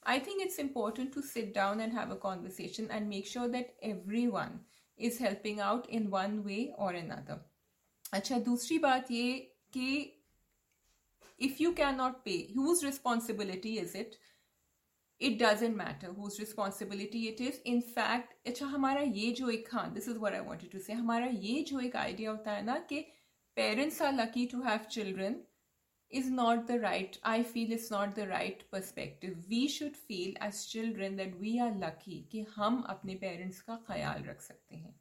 I 0.06 0.20
think 0.20 0.42
it's 0.42 0.58
important 0.60 1.14
to 1.14 1.20
sit 1.22 1.54
down 1.54 1.80
and 1.80 1.92
have 1.92 2.10
a 2.10 2.18
conversation 2.18 2.88
and 2.92 3.08
make 3.08 3.28
sure 3.28 3.48
that 3.48 3.76
everyone 4.26 4.60
is 5.00 5.22
helping 5.22 5.60
out 5.60 5.86
in 5.90 6.06
one 6.08 6.38
way 6.46 6.64
और 6.78 6.96
इन 6.96 7.10
अदर 7.10 7.44
अच्छा 8.12 8.38
दूसरी 8.46 8.78
बात 8.78 9.10
ये 9.10 9.32
कि 9.72 9.90
if 11.40 11.62
you 11.62 11.72
cannot 11.94 12.22
pay 12.24 12.36
whose 12.56 12.84
responsibility 12.84 13.76
is 13.78 13.96
it 13.96 14.16
it 15.20 15.38
doesn't 15.42 15.76
matter 15.76 16.08
whose 16.18 16.36
responsibility 16.40 17.26
it 17.28 17.40
is 17.40 17.60
in 17.66 17.80
fact 17.88 18.34
अच्छा 18.48 18.66
हमारा 18.66 19.00
ये 19.00 19.30
जो 19.32 19.50
एक 19.50 19.68
हाँ 19.72 19.92
this 19.94 20.08
is 20.08 20.18
were 20.18 20.34
I 20.34 20.40
wanted 20.40 20.70
to 20.72 20.78
say 20.78 20.92
हमारा 20.92 21.26
ये 21.26 21.62
जो 21.70 21.80
एक 21.80 21.96
आइडिया 21.96 22.30
होता 22.30 22.52
है 22.52 22.64
ना 22.64 22.78
कि 22.88 23.00
parents 23.56 24.00
are 24.02 24.12
lucky 24.14 24.46
to 24.46 24.60
have 24.62 24.84
children 24.90 25.36
is 26.10 26.30
not 26.30 26.66
the 26.66 26.78
right, 26.80 27.18
i 27.24 27.42
feel 27.42 27.72
it's 27.72 27.90
not 27.90 28.14
the 28.14 28.26
right 28.28 28.62
perspective. 28.70 29.36
We 29.48 29.68
should 29.68 29.96
feel 29.96 30.34
as 30.40 30.64
children 30.66 31.16
that 31.16 31.38
we 31.40 31.58
are 31.60 31.72
lucky 31.82 32.18
कि 32.32 32.46
हम 32.56 32.80
अपने 32.88 33.14
पेरेंट्स 33.14 33.60
का 33.60 33.76
ख्याल 33.88 34.22
रख 34.22 34.40
सकते 34.40 34.76
हैं। 34.76 34.94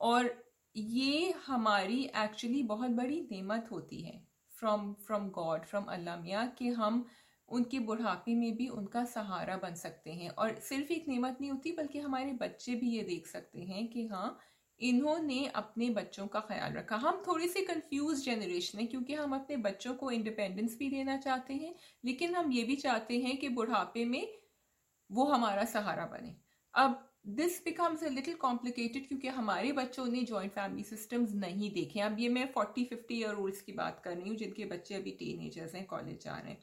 और 0.00 0.34
ये 0.76 1.34
हमारी 1.46 2.02
एक्चुअली 2.16 2.62
बहुत 2.62 2.90
बड़ी 2.90 3.20
नेमत 3.32 3.68
होती 3.72 4.02
है 4.02 4.20
from 4.58 4.92
from 5.06 5.28
God 5.30 5.64
from 5.64 5.84
Allah 5.84 6.20
मियाँ 6.20 6.46
कि 6.58 6.68
हम 6.68 7.04
उनके 7.48 7.78
बुढ़ापे 7.78 8.34
में 8.34 8.56
भी 8.56 8.68
उनका 8.68 9.04
सहारा 9.04 9.56
बन 9.56 9.74
सकते 9.74 10.10
हैं। 10.10 10.30
और 10.30 10.54
सिर्फ़ 10.60 10.92
एक 10.92 11.08
नेमत 11.08 11.38
नहीं 11.40 11.50
होती, 11.50 11.72
बल्कि 11.72 11.98
हमारे 11.98 12.32
बच्चे 12.32 12.74
भी 12.74 12.90
ये 12.90 13.02
देख 13.02 13.26
सकते 13.26 13.60
हैं 13.60 13.86
कि 13.88 14.06
हाँ 14.06 14.38
इन्होंने 14.82 15.44
अपने 15.46 15.88
बच्चों 15.90 16.26
का 16.26 16.40
ख्याल 16.40 16.72
रखा। 16.72 16.96
हम 16.98 17.22
थोड़ी 17.26 17.48
सी 17.48 17.62
कंफ्यूज 17.64 18.24
जनरेशन 18.24 18.78
है, 18.78 18.86
क्योंकि 18.86 19.14
हम 19.14 19.34
अपने 19.34 19.56
बच्चों 19.58 19.94
को 19.94 20.10
इंडिपेंडेंस 20.10 20.76
भी 20.78 20.88
देना 20.90 21.16
चाहते 21.18 21.54
हैं, 21.54 21.74
लेकिन 22.04 22.34
हम 22.34 22.52
ये 22.52 22.64
भी 22.64 22.76
चाहते 22.76 23.18
हैं 23.18 23.36
कि 23.36 23.48
बुढ़ापे 23.50 24.04
में 24.04 24.26
वो 25.10 25.24
हमारा 25.26 25.64
सहारा 25.66 26.04
बने। 26.06 26.34
अब 26.74 27.08
this 27.28 27.62
becomes 27.64 28.02
a 28.04 28.08
little 28.08 28.34
complicated 28.36 29.06
क्योंकि 29.08 29.28
हमारे 29.30 29.72
बच्चों 29.72 30.06
ने 30.06 30.22
जॉइंट 30.24 30.52
फैमिली 30.52 30.82
सिस्टम्स 30.84 31.32
नहीं 31.34 31.70
देखे। 31.72 32.00
अब 32.00 32.18
ये 32.20 32.28
मैं 32.28 32.46
फोर्टी 32.52 32.84
फिफ्टी 32.84 33.14
ईयर 33.14 33.34
ओल्ड्स 33.34 33.60
की 33.62 33.72
बात 33.72 34.00
कर 34.04 34.16
रही 34.16 34.28
हूँ, 34.28 34.36
जिनके 34.36 34.64
बच्चे 34.66 34.94
अभी 34.94 35.10
टीन 35.10 35.50
हैं 35.74 35.84
कॉलेज 35.86 36.24
जा 36.24 36.36
रहे 36.36 36.50
हैं। 36.50 36.58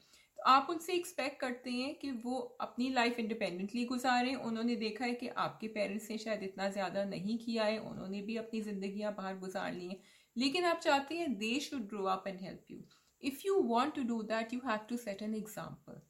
आप 0.46 0.66
उनसे 0.70 0.92
एक्सपेक्ट 0.92 1.40
करते 1.40 1.70
हैं 1.70 1.94
कि 1.94 2.10
वो 2.24 2.38
अपनी 2.60 2.88
लाइफ 2.92 3.18
इंडिपेंडेंटली 3.18 3.84
गुजारें। 3.84 4.34
उन्होंने 4.34 4.76
देखा 4.76 5.04
है 5.04 5.14
कि 5.14 5.28
आपके 5.38 5.68
पेरेंट्स 5.68 6.10
ने 6.10 6.18
शायद 6.18 6.42
इतना 6.42 6.68
ज़्यादा 6.70 7.04
नहीं 7.04 7.38
किया 7.38 7.64
है। 7.64 7.78
उन्होंने 7.80 8.22
भी 8.22 8.36
अपनी 8.36 8.60
ज़िंदगियाँ 8.62 9.14
बाहर 9.14 9.38
गुजार 9.38 9.72
ली 9.74 9.88
हैं। 9.88 10.00
लेकिन 10.36 10.64
आप 10.64 10.80
चाहते 10.80 11.14
हैं 11.14 11.36
they 11.38 11.58
should 11.60 11.86
grow 11.88 12.04
up 12.06 12.24
and 12.28 12.40
help 12.40 12.70
you 12.70 12.78
if 13.22 13.40
you 13.46 13.60
want 13.68 13.94
to 13.94 14.02
do 14.04 14.22
that 14.24 14.54
you 14.54 14.60
have 14.66 14.86
to 14.88 14.96
set 14.96 15.22
an 15.22 15.34
example 15.34 16.00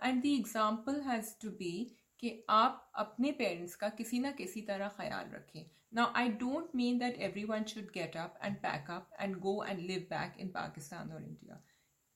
and 0.00 0.22
the 0.22 0.34
example 0.36 1.00
has 1.06 1.34
to 1.42 1.50
be 1.58 1.72
कि 2.20 2.32
आप 2.50 2.90
अपने 2.96 3.32
पेरेंट्स 3.38 3.74
का 3.74 3.88
किसी 3.98 4.18
ना 4.18 4.30
किसी 4.32 4.60
तरह 4.62 4.88
ख्याल 4.98 5.30
रखें। 5.34 5.64
Now, 5.92 6.04
I 6.16 6.28
don't 6.38 6.72
mean 6.74 6.96
that 6.98 7.18
everyone 7.20 7.66
should 7.66 7.90
get 7.92 8.16
up 8.20 8.38
and 8.46 8.56
pack 8.62 8.88
up 8.90 9.12
and 9.20 9.36
go 9.40 9.52
and 9.64 9.80
live 9.80 10.06
back 10.10 10.40
in 10.40 10.48
Pakistan 10.50 11.12
और 11.12 11.20
India. 11.24 11.58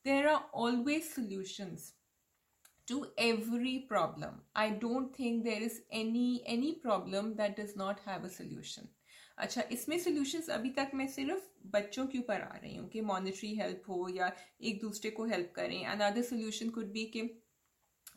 There 0.05 0.29
are 0.29 0.45
always 0.53 1.13
solutions 1.13 1.93
to 2.87 3.07
every 3.17 3.85
problem. 3.89 4.41
I 4.55 4.69
don't 4.69 5.15
think 5.15 5.43
there 5.43 5.61
is 5.61 5.81
any 5.91 6.41
any 6.45 6.75
problem 6.75 7.35
that 7.35 7.57
does 7.57 7.75
not 7.75 7.99
have 8.05 8.23
a 8.23 8.29
solution. 8.29 8.87
अच्छा 9.37 9.61
इसमें 9.71 9.97
solutions 9.99 10.49
अभी 10.49 10.69
तक 10.77 10.91
मैं 10.93 11.07
सिर्फ़ 11.07 11.43
बच्चों 11.73 12.05
के 12.07 12.17
ऊपर 12.19 12.41
आ 12.41 12.55
रही 12.55 12.75
हूँ 12.75 12.87
कि 12.89 13.01
मॉनिटरी 13.01 13.53
हेल्प 13.55 13.83
हो 13.89 14.07
या 14.15 14.31
एक 14.61 14.81
दूसरे 14.81 15.11
को 15.11 15.25
हेल्प 15.25 15.51
करें 15.55 15.85
अनदर 15.85 16.21
सोल्यूशन 16.21 16.69
कुड 16.77 16.91
बी 16.91 17.05
कि 17.13 17.21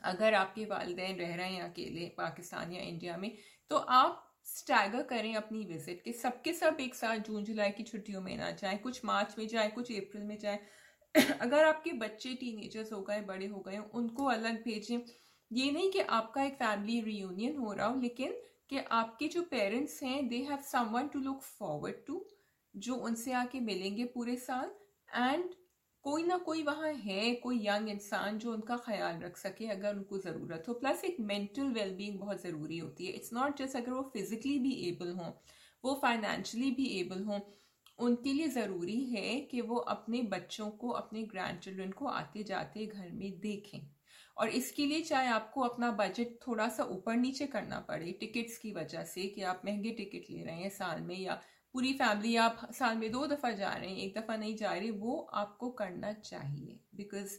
अगर 0.04 0.34
आपके 0.34 0.64
वालदेन 0.64 1.16
रह 1.16 1.34
रहे 1.34 1.52
हैं 1.52 1.62
अकेले 1.62 2.06
पाकिस्तान 2.18 2.72
या 2.72 2.82
इंडिया 2.82 3.16
में 3.16 3.30
तो 3.70 3.76
आप 3.96 4.28
स्टैगर 4.46 5.02
करें 5.10 5.34
अपनी 5.36 5.64
विज़िट 5.64 6.02
के 6.04 6.12
सबके 6.12 6.52
सब 6.52 6.76
एक 6.80 6.94
साथ 6.94 7.18
जून 7.26 7.44
जुलाई 7.44 7.70
की 7.70 7.82
छुट्टियों 7.82 8.20
में 8.20 8.36
ना 8.36 8.50
जाए, 8.50 8.76
कुछ 8.76 9.04
मार्च 9.04 9.34
में 9.38 9.46
जाए, 9.48 9.68
कुछ 9.70 9.92
अप्रैल 9.92 10.24
में 10.24 10.38
जाए 10.38 10.58
अगर 11.14 11.64
आपके 11.64 11.92
बच्चे 11.92 12.34
टीनेजर्स 12.34 12.92
हो 12.92 13.00
गए, 13.00 13.20
बड़े 13.22 13.46
हो 13.46 13.58
गए, 13.60 13.78
उनको 13.94 14.24
अलग 14.26 14.62
भेजें। 14.64 14.98
ये 15.50 15.70
नहीं 15.70 15.90
कि 15.90 16.00
आपका 16.00 16.44
एक 16.44 16.54
फैमिली 16.54 17.00
रियूनियन 17.00 17.56
हो 17.56 17.72
रहा 17.72 17.86
हो, 17.86 18.00
लेकिन 18.00 18.36
कि 18.70 18.78
आपके 18.92 19.28
जो 19.28 19.42
पेरेंट्स 19.42 20.02
हैं 20.02 20.28
they 20.28 20.36
have 20.42 20.58
someone 20.62 21.08
to 21.08 21.18
look 21.20 21.42
forward 21.42 22.04
to 22.06 22.24
जो 22.74 22.94
उनसे 23.06 23.32
आके 23.32 23.60
मिलेंगे 23.60 24.04
पूरे 24.04 24.36
साल। 24.36 24.70
एंड 25.08 25.50
कोई 26.04 26.22
ना 26.22 26.36
कोई 26.38 26.62
वहाँ 26.62 26.92
है, 26.92 27.34
कोई 27.34 27.58
यंग 27.66 27.88
इंसान 27.88 28.38
जो 28.38 28.52
उनका 28.52 28.76
ख्याल 28.76 29.20
रख 29.20 29.36
सके 29.36 29.66
अगर 29.66 29.96
उनको 29.96 30.18
ज़रूरत 30.18 30.64
हो। 30.68 30.74
प्लस 30.74 31.04
एक 31.04 31.16
मेंटल 31.20 31.72
वेलबींग 31.72 32.18
बहुत 32.18 32.42
ज़रूरी 32.42 32.78
होती 32.78 33.06
है। 33.06 33.12
इट्स 33.12 33.32
नॉट 33.32 33.58
जस्ट 33.58 33.76
अगर 33.76 33.92
वो 33.92 34.02
फिजिकली 34.12 34.58
भी 34.58 34.72
एबल 34.88 35.12
हों, 35.12 35.30
वो 35.84 35.98
फाइनेंशली 36.02 36.70
भी 36.70 36.86
एबल 37.00 37.22
हों 37.24 37.38
उनके 37.98 38.32
लिए 38.32 38.48
ज़रूरी 38.48 39.00
है 39.06 39.40
कि 39.40 39.60
वो 39.60 39.76
अपने 39.76 40.22
बच्चों 40.22 40.70
को, 40.70 40.88
अपने 40.90 41.22
ग्रैंड 41.24 41.58
चिल्ड्रन 41.58 41.90
को 41.90 42.06
आते 42.06 42.42
जाते 42.42 42.86
घर 42.86 43.10
में 43.12 43.40
देखें। 43.40 43.80
और 44.36 44.48
इसके 44.50 44.86
लिए 44.86 45.00
चाहे 45.02 45.28
आपको 45.28 45.60
अपना 45.60 45.90
बजट 45.92 46.38
थोड़ा 46.46 46.68
सा 46.68 46.84
ऊपर 46.90 47.16
नीचे 47.16 47.46
करना 47.46 47.78
पड़े 47.88 48.12
टिकट्स 48.20 48.56
की 48.58 48.72
वजह 48.72 49.04
से 49.04 49.26
कि 49.28 49.42
आप 49.44 49.62
महँगे 49.64 49.90
टिकट 49.90 50.30
ले 50.30 50.42
रहे 50.42 50.56
हैं 50.56 50.70
साल 50.70 51.00
में 51.00 51.18
या 51.18 51.40
पूरी 51.74 51.92
फैमिली 51.92 52.34
आप 52.36 52.60
साल 52.74 52.96
में 52.96 53.10
दो 53.12 53.26
दफ़ा 53.26 53.50
जा 53.50 53.72
रहे 53.72 53.90
हैं, 53.90 53.96
एक 53.96 54.18
दफ़ा 54.18 54.36
नहीं 54.36 54.56
जा 54.56 54.72
रहे, 54.72 54.90
वो 54.90 55.16
आपको 55.34 55.70
करना 55.70 56.12
चाहिए। 56.12 56.78
Because 56.94 57.38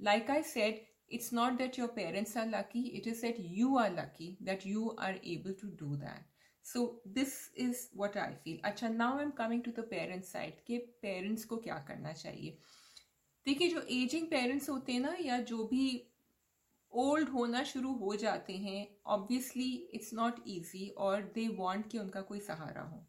like 0.00 0.30
I 0.30 0.42
said 0.44 0.80
it's 1.10 1.32
not 1.32 1.52
that 1.52 1.78
your 1.78 1.88
parents 1.88 2.36
are 2.36 2.46
lucky 2.48 2.82
it 2.88 3.06
is 3.06 3.22
that 3.22 3.36
you 3.40 3.76
are 3.78 3.92
lucky 3.92 4.36
that 4.42 4.66
you 4.66 4.88
are 5.00 5.20
able 5.26 5.56
to 5.62 5.68
do 5.76 5.94
that 5.96 6.37
so 6.72 7.02
this 7.08 7.34
is 7.58 7.86
what 7.96 8.16
I 8.16 8.34
feel 8.44 8.60
अच्छा 8.64 8.88
now 8.88 9.18
I 9.18 9.24
am 9.24 9.30
coming 9.38 9.62
to 9.62 9.70
the 9.72 9.86
parents 9.90 10.32
side 10.32 10.60
के 10.66 10.78
parents 11.02 11.44
को 11.44 11.56
क्या 11.56 11.78
करना 11.88 12.12
चाहिए? 12.12 12.58
देखिए 13.46 13.68
जो 13.68 13.80
ageing 13.90 14.26
parents 14.30 14.68
होते 14.70 14.92
हैं 14.92 15.00
ना 15.00 15.16
या 15.20 15.38
जो 15.50 15.64
भी 15.64 15.84
ओल्ड 16.92 17.28
होना 17.28 17.62
शुरू 17.64 17.92
हो 17.94 18.14
जाते 18.16 18.56
हैं 18.56 18.86
ऑब्वियसली 19.14 19.70
इट्स 19.94 20.12
नॉट 20.14 20.42
ईजी 20.48 20.88
और 20.98 21.22
दे 21.34 21.46
वॉन्ट 21.58 21.90
कि 21.90 21.98
उनका 21.98 22.20
कोई 22.22 22.40
सहारा 22.40 22.82
हो। 22.82 23.04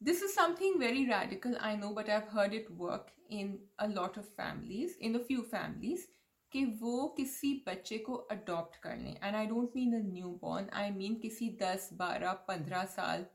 This 0.00 0.20
is 0.22 0.34
something 0.34 0.76
very 0.80 1.00
radical, 1.06 1.54
I 1.60 1.70
know, 1.76 1.88
but 1.96 2.06
I've 2.08 2.28
heard 2.34 2.54
it 2.54 2.66
work 2.76 3.10
in 3.30 3.48
a 3.78 3.86
lot 3.86 4.18
of 4.18 4.26
families 4.36 4.96
in 4.98 5.16
a 5.16 5.20
few 5.24 5.42
families, 5.50 6.06
कि 6.52 6.64
वो 6.80 7.06
किसी 7.16 7.52
बच्चे 7.66 7.98
को 7.98 8.14
अडॉप्ट 8.14 8.76
कर 8.76 8.96
लें 8.96 9.16
and 9.22 9.36
I 9.36 9.46
don't 9.46 9.72
mean 9.76 9.94
a 9.94 10.02
newborn 10.42 10.68
I 10.72 10.90
mean 10.90 11.14
किसी 11.14 11.48
दस, 11.62 11.90
बारह, 11.92 12.32
पंद्रह 12.48 12.84
साल, 12.84 13.26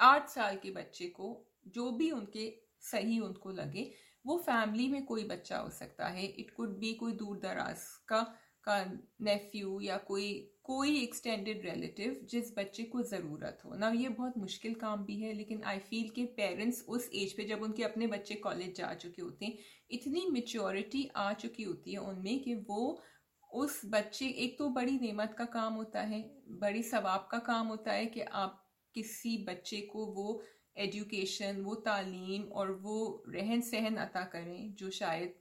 आठ 0.00 0.28
साल 0.28 0.56
के 0.56 0.70
बच्चे 0.70 1.06
को, 1.06 1.46
जो 1.66 1.90
भी 1.90 2.10
उनके 2.10 2.52
सही 2.80 3.18
उनको 3.20 3.50
लगे, 3.50 3.90
वो 4.26 4.38
फैमिली 4.38 4.88
में 4.88 5.04
कोई 5.04 5.24
बच्चा 5.24 5.58
हो 5.58 5.70
सकता 5.70 6.06
है। 6.08 6.26
इट 6.26 6.50
कुड 6.50 6.78
बी 6.78 6.92
कोई 6.94 7.12
दूर 7.12 7.38
दराज 7.38 7.82
का 8.08 8.22
का 8.64 8.84
नेफ्यू 9.20 9.80
या 9.80 9.96
कोई 9.96 10.55
कोई 10.66 10.96
एक्सटेंडेड 11.02 11.64
रिलेटिव 11.64 12.18
जिस 12.30 12.52
बच्चे 12.56 12.82
को 12.84 13.02
ज़रूरत 13.02 13.58
हो। 13.64 13.74
ना 13.74 13.88
ये 13.90 14.08
बहुत 14.10 14.38
मुश्किल 14.38 14.74
काम 14.74 15.04
भी 15.04 15.20
है, 15.20 15.32
लेकिन 15.32 15.62
आई 15.64 15.78
फील 15.80 16.08
के 16.08 16.24
पेरेंट्स 16.36 16.84
उस 16.88 17.08
एज 17.14 17.32
पे 17.32 17.44
जब 17.44 17.62
उनके 17.62 17.82
अपने 17.84 18.06
बच्चे 18.06 18.34
कॉलेज 18.36 18.74
जा 18.76 18.92
चुके 18.94 19.22
होते 19.22 19.44
हैं, 19.44 19.58
इतनी 19.90 20.26
मेच्योरिटी 20.30 21.08
आ 21.16 21.32
चुकी 21.34 21.62
होती 21.62 21.92
है 21.92 21.98
उनमें 22.00 22.38
कि 22.40 22.54
वो 22.68 23.00
उस 23.50 23.80
बच्चे, 23.84 24.26
एक 24.26 24.58
तो 24.58 24.68
बड़ी 24.70 24.98
नेमत 24.98 25.34
का 25.38 25.44
काम 25.44 25.74
होता 25.74 26.00
है, 26.02 26.20
बड़ी 26.60 26.82
सवाब 26.82 27.28
का 27.30 27.38
काम 27.46 27.66
होता 27.66 27.92
है 27.92 28.06
कि 28.06 28.20
आप 28.20 28.62
किसी 28.94 29.36
बच्चे 29.48 29.80
को 29.92 30.06
वो 30.14 30.42
एजुकेशन 30.78 31.60
वो 31.62 31.74
तालीम 31.84 32.42
और 32.52 32.70
वो 32.82 33.24
रहन 33.28 33.60
सहन 33.62 33.96
अता 33.98 34.24
करें 34.32 34.74
जो 34.74 34.90
शायद 34.92 35.34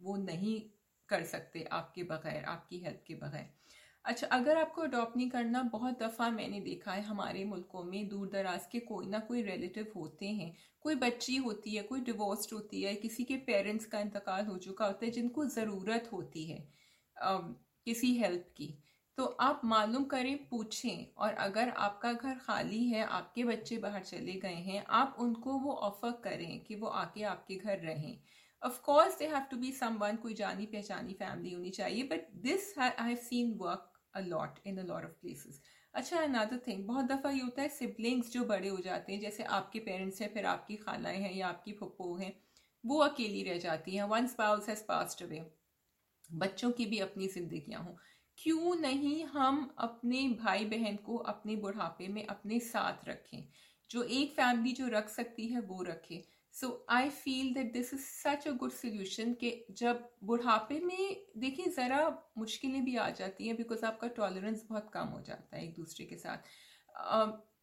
वो 0.00 0.16
नहीं 0.18 0.60
कर 1.08 1.22
सकते 1.24 1.62
आपके 1.72 2.02
बगैर, 2.04 2.44
आपकी 2.44 2.78
हेल्प 2.78 3.04
के 3.06 3.14
बगैर। 3.14 3.50
अच्छा 4.04 4.26
अगर 4.26 4.56
आपको 4.56 4.82
अडॉप्ट 4.82 5.16
नहीं 5.16 5.30
करना 5.30 5.62
बहुत 5.62 5.98
दफ़ा 6.02 6.30
मैंने 6.30 6.60
देखा 6.60 6.92
है 6.92 7.02
हमारे 7.02 7.44
मुल्कों 7.44 7.84
में 7.84 8.08
दूर 8.08 8.28
दराज 8.28 8.66
के 8.72 8.78
कोई 8.80 9.06
ना 9.06 9.18
कोई 9.18 9.42
रिलेटिव 9.42 9.92
होते 9.96 10.26
हैं। 10.26 10.56
कोई 10.80 10.94
बच्ची 10.94 11.36
होती 11.36 11.74
है 11.76 11.82
कोई 11.82 12.00
डिवोर्स्ड 12.00 12.52
होती 12.52 12.82
है 12.82 12.94
किसी 12.94 13.24
के 13.24 13.36
पेरेंट्स 13.36 13.84
का 13.84 14.00
इंतकाल 14.00 14.46
हो 14.46 14.58
चुका 14.58 14.86
होता 14.86 15.06
है 15.06 15.10
जिनको 15.10 15.44
ज़रूरत 15.44 16.10
होती 16.12 16.44
है 16.44 16.68
आ, 17.22 17.38
किसी 17.84 18.14
हेल्प 18.14 18.48
की। 18.56 18.78
तो 19.16 19.24
आप 19.24 19.60
मालूम 19.64 20.04
करें 20.04 20.48
पूछें 20.48 21.06
और 21.18 21.34
अगर 21.34 21.68
आपका 21.68 22.12
घर 22.12 22.34
खाली 22.34 22.84
है 22.84 23.04
आपके 23.04 23.44
बच्चे 23.44 23.78
बाहर 23.78 24.02
चले 24.02 24.32
गए 24.32 24.54
हैं 24.54 24.84
आप 24.90 25.16
उनको 25.18 25.52
वो 25.52 25.72
ऑफ़र 25.72 26.10
करें 26.10 26.60
कि 26.60 26.74
वो 26.74 26.86
आके 26.86 27.22
आपके 27.22 27.56
घर 27.56 27.78
रहें। 27.78 28.18
Course 28.62 29.16
they 29.18 29.28
have 29.28 29.48
to 29.50 29.56
be 29.56 29.72
someone 29.82 30.16
कोई 30.16 30.34
जानी 30.34 30.66
पहचानी 30.66 31.12
फैमिली 31.12 31.52
होनी 31.54 31.70
चाहिए 31.70 32.02
but 32.02 32.32
this 32.34 32.78
I 32.78 32.90
have 33.00 33.16
seen 33.16 33.58
work 33.58 33.91
a 34.14 34.20
lot 34.20 34.58
in 34.66 34.78
a 34.78 34.82
lot 34.82 35.04
of 35.04 35.12
places 35.20 35.62
अच्छा 35.94 36.20
अनदर 36.22 36.60
थिंग 36.66 36.86
बहुत 36.86 37.06
दफ़ा 37.06 37.30
ये 37.30 37.40
होता 37.40 37.62
है 37.62 37.68
सिबलिंग्स 37.68 38.32
जो 38.32 38.44
बड़े 38.44 38.68
हो 38.68 38.78
जाते 38.78 39.12
हैं, 39.12 39.20
जैसे 39.20 39.42
आपके 39.42 39.78
पेरेंट्स 39.78 40.22
हैं, 40.22 40.32
फिर 40.34 40.46
आपकी 40.46 40.76
खालाएँ 40.76 41.18
हैं 41.18 41.34
या 41.34 41.48
आपकी 41.48 41.72
पप्पो 41.72 42.14
हैं, 42.16 42.32
वो 42.84 42.98
अकेली 42.98 43.42
रह 43.42 43.58
जाती 43.58 43.96
हैं। 43.96 44.04
One 44.04 44.26
spouse 44.26 44.68
has 44.68 44.84
passed 44.84 45.22
away 45.22 45.40
बच्चों 46.32 46.70
की 46.72 46.86
भी 46.86 46.98
अपनी 46.98 47.26
जिंदगियाँ 47.28 47.82
हों। 47.84 47.94
क्यों 48.38 48.74
नहीं 48.74 49.24
हम 49.24 49.74
अपने 49.78 50.28
भाई 50.42 50.64
बहन 50.64 50.96
को 50.96 51.16
अपने 51.16 51.56
बुढ़ापे 51.56 52.08
में 52.08 52.26
अपने 52.26 52.60
साथ 52.60 53.08
रखें? 53.08 53.48
जो 53.90 54.02
एक 54.02 54.32
फैमिली 54.32 54.72
जो 54.72 54.88
रख 54.88 55.08
सकती 55.08 55.46
है, 55.48 55.60
वो 55.60 55.82
रखें। 55.82 56.22
So 56.54 56.68
I 56.90 57.08
feel 57.10 57.52
that 57.54 57.72
this 57.72 57.92
is 57.94 58.00
such 58.00 58.46
a 58.48 58.50
good 58.52 58.70
solution 58.72 59.32
कि 59.34 59.50
जब 59.72 60.08
बुढ़ापे 60.24 60.78
में, 60.80 61.26
देखिए, 61.38 61.66
ज़रा 61.66 62.08
मुश्किलें 62.38 62.84
भी 62.84 62.96
आ 62.96 63.08
जाती 63.10 63.46
हैं 63.46 63.56
बिकॉज़ 63.56 63.84
आपका 63.84 64.08
टॉलरेंस 64.16 64.64
बहुत 64.68 64.90
कम 64.94 65.08
हो 65.08 65.20
जाता 65.20 65.56
है 65.56 65.64
एक 65.64 65.74
दूसरे 65.74 66.06
के 66.06 66.16
साथ। 66.16 66.50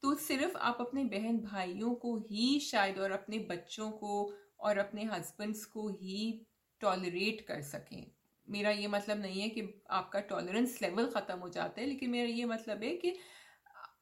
तो 0.03 0.13
सिर्फ़ 0.17 0.57
आप 0.59 0.77
अपने 0.81 1.03
बहन 1.05 1.37
भाइयों 1.41 1.93
को 1.95 2.15
ही 2.29 2.59
शायद 2.61 2.99
और 2.99 3.11
अपने 3.11 3.39
बच्चों 3.49 3.89
को 3.93 4.31
और 4.59 4.77
अपने 4.77 5.03
हस्बैंड्स 5.05 5.65
को 5.65 5.87
ही 5.91 6.45
टॉलरेट 6.81 7.45
कर 7.47 7.61
सकें। 7.61 8.11
मेरा 8.47 8.69
ये 8.71 8.87
मतलब 8.87 9.19
नहीं 9.21 9.41
है 9.41 9.49
कि 9.49 9.61
आपका 9.91 10.19
टॉलरेंस 10.29 10.77
लेवल 10.81 11.07
ख़त्म 11.07 11.37
हो 11.39 11.49
जाता 11.49 11.81
है, 11.81 11.87
लेकिन 11.87 12.09
मेरा 12.09 12.29
ये 12.29 12.45
मतलब 12.45 12.83
है 12.83 12.95
कि 12.95 13.15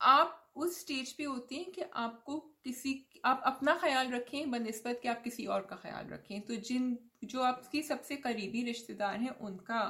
आप 0.03 0.46
उस 0.57 0.79
स्टेज 0.81 1.11
पे 1.13 1.23
होते 1.23 1.55
हैं 1.55 1.71
कि 1.71 1.81
आपको 1.95 2.37
किसी, 2.63 2.93
आप 3.25 3.41
अपना 3.45 3.73
ख्याल 3.81 4.11
रखें, 4.11 4.51
बनस्बत 4.51 4.99
कि 5.01 5.07
आप 5.07 5.21
किसी 5.23 5.45
और 5.45 5.65
का 5.69 5.75
ख्याल 5.75 6.07
रखें। 6.07 6.41
तो 6.41 6.55
जिन, 6.67 6.97
जो 7.23 7.41
आपके 7.41 7.81
सबसे 7.83 8.15
करीबी 8.17 8.63
रिश्तेदार 8.63 9.19
हैं, 9.19 9.37
उनका 9.39 9.81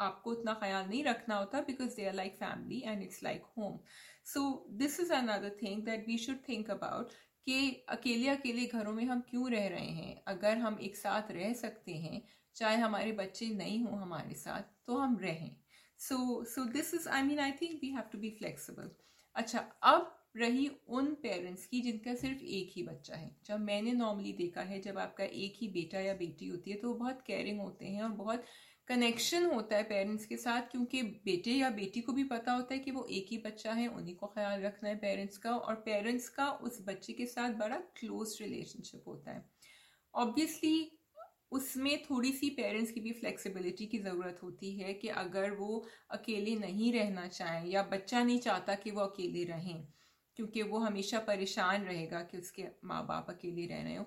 आपको 0.00 0.30
उतना 0.30 0.52
ख्याल 0.54 0.88
नहीं 0.88 1.02
रखना 1.04 1.36
होता 1.36 1.60
because 1.60 1.94
they 1.96 2.06
are 2.06 2.14
like 2.14 2.34
family 2.36 2.82
and 2.86 3.02
it's 3.02 3.22
like 3.22 3.44
home 3.58 3.78
so 4.24 4.42
this 4.72 4.98
is 5.00 5.12
another 5.12 5.56
thing 5.62 5.82
that 5.84 6.04
we 6.08 6.16
should 6.18 6.38
think 6.48 6.70
about 6.70 7.12
कि 7.46 7.84
अकेले 7.88 8.28
अकेले 8.28 8.66
घरों 8.66 8.92
में 8.92 9.04
हम 9.04 9.20
क्यों 9.30 9.50
रह 9.50 9.66
रहे 9.68 9.90
हैं? 9.92 10.22
अगर 10.26 10.58
हम 10.58 10.78
एक 10.80 10.96
साथ 10.96 11.30
रह 11.30 11.52
सकते 11.52 11.94
हैं, 11.94 12.22
चाहे 12.56 12.76
हमारे 12.76 13.12
बच्चे 13.12 13.48
नहीं 13.54 13.82
हों 13.84 14.00
हमारे 14.00 14.34
साथ 14.34 14.62
तो 14.86 14.96
हम 14.96 15.16
रहें। 15.18 15.56
So 16.00 16.44
so 16.44 16.64
this 16.72 16.94
is 16.94 17.08
I 17.08 17.22
mean 17.22 17.38
I 17.38 17.52
think 17.52 17.78
we 17.82 17.90
have 17.90 18.08
to 18.12 18.18
be 18.18 18.30
flexible 18.30 18.90
अच्छा 19.36 19.58
अब 19.84 20.12
रही 20.36 20.68
उन 20.88 21.06
पेरेंट्स 21.14 21.66
की 21.66 21.80
जिनका 21.80 22.14
सिर्फ़ 22.14 22.42
एक 22.44 22.70
ही 22.72 22.82
बच्चा 22.82 23.16
है। 23.16 23.30
जब 23.46 23.60
मैंने 23.60 23.92
नॉर्मली 23.92 24.32
देखा 24.32 24.60
है, 24.62 24.80
जब 24.80 24.98
आपका 24.98 25.24
एक 25.24 25.54
ही 25.56 25.68
बेटा 25.68 26.00
या 26.00 26.14
बेटी 26.14 26.46
होती 26.46 26.70
है 26.70 26.76
तो 26.76 26.88
वो 26.88 26.94
बहुत 26.94 27.22
केयरिंग 27.26 27.60
होते 27.60 27.86
हैं 27.86 28.02
और 28.02 28.10
बहुत 28.14 28.44
कनेक्शन 28.88 29.44
होता 29.46 29.76
है 29.76 29.82
पेरेंट्स 29.82 30.26
के 30.26 30.36
साथ, 30.36 30.62
क्योंकि 30.62 31.02
बेटे 31.02 31.50
या 31.52 31.70
बेटी 31.70 32.00
को 32.00 32.12
भी 32.12 32.24
पता 32.24 32.52
होता 32.52 32.74
है 32.74 32.80
कि 32.80 32.90
वो 32.90 33.04
एक 33.10 33.26
ही 33.30 33.38
बच्चा 33.38 33.72
है, 33.72 33.86
उन्हीं 33.88 34.14
को 34.16 34.26
ख्याल 34.26 34.62
रखना 34.62 34.88
है 34.88 34.96
पेरेंट्स 34.96 35.38
का 35.38 35.54
और 35.56 35.74
पेरेंट्स 35.86 36.28
का 36.28 36.50
उस 36.62 36.82
बच्चे 36.88 37.12
के 37.12 37.26
साथ 37.26 37.54
बड़ा 37.54 37.76
क्लोज 37.96 38.36
रिलेशनशिप 38.40 39.08
होता 39.08 39.30
है। 39.30 39.44
ऑब्वियसली 40.14 40.95
उसमें 41.52 42.02
थोड़ी 42.02 42.32
सी 42.32 42.50
पेरेंट्स 42.50 42.90
की 42.92 43.00
भी 43.00 43.12
फ्लेक्सिबिलिटी 43.12 43.86
की 43.86 43.98
ज़रूरत 43.98 44.40
होती 44.42 44.72
है 44.78 44.92
कि 44.94 45.08
अगर 45.16 45.50
वो 45.52 45.84
अकेले 46.10 46.54
नहीं 46.56 46.92
रहना 46.92 47.26
चाहें 47.28 47.66
या 47.66 47.82
बच्चा 47.92 48.22
नहीं 48.22 48.38
चाहता 48.40 48.74
कि 48.74 48.90
वो 48.90 49.00
अकेले 49.00 49.44
रहें, 49.44 49.86
क्योंकि 50.36 50.62
वो 50.62 50.78
हमेशा 50.78 51.18
परेशान 51.26 51.84
रहेगा 51.84 52.22
कि 52.22 52.38
उसके 52.38 52.64
माँ 52.84 53.04
बाप 53.06 53.30
अकेले 53.30 53.66
रह 53.66 53.82
रहे 53.82 53.96
हो। 53.96 54.06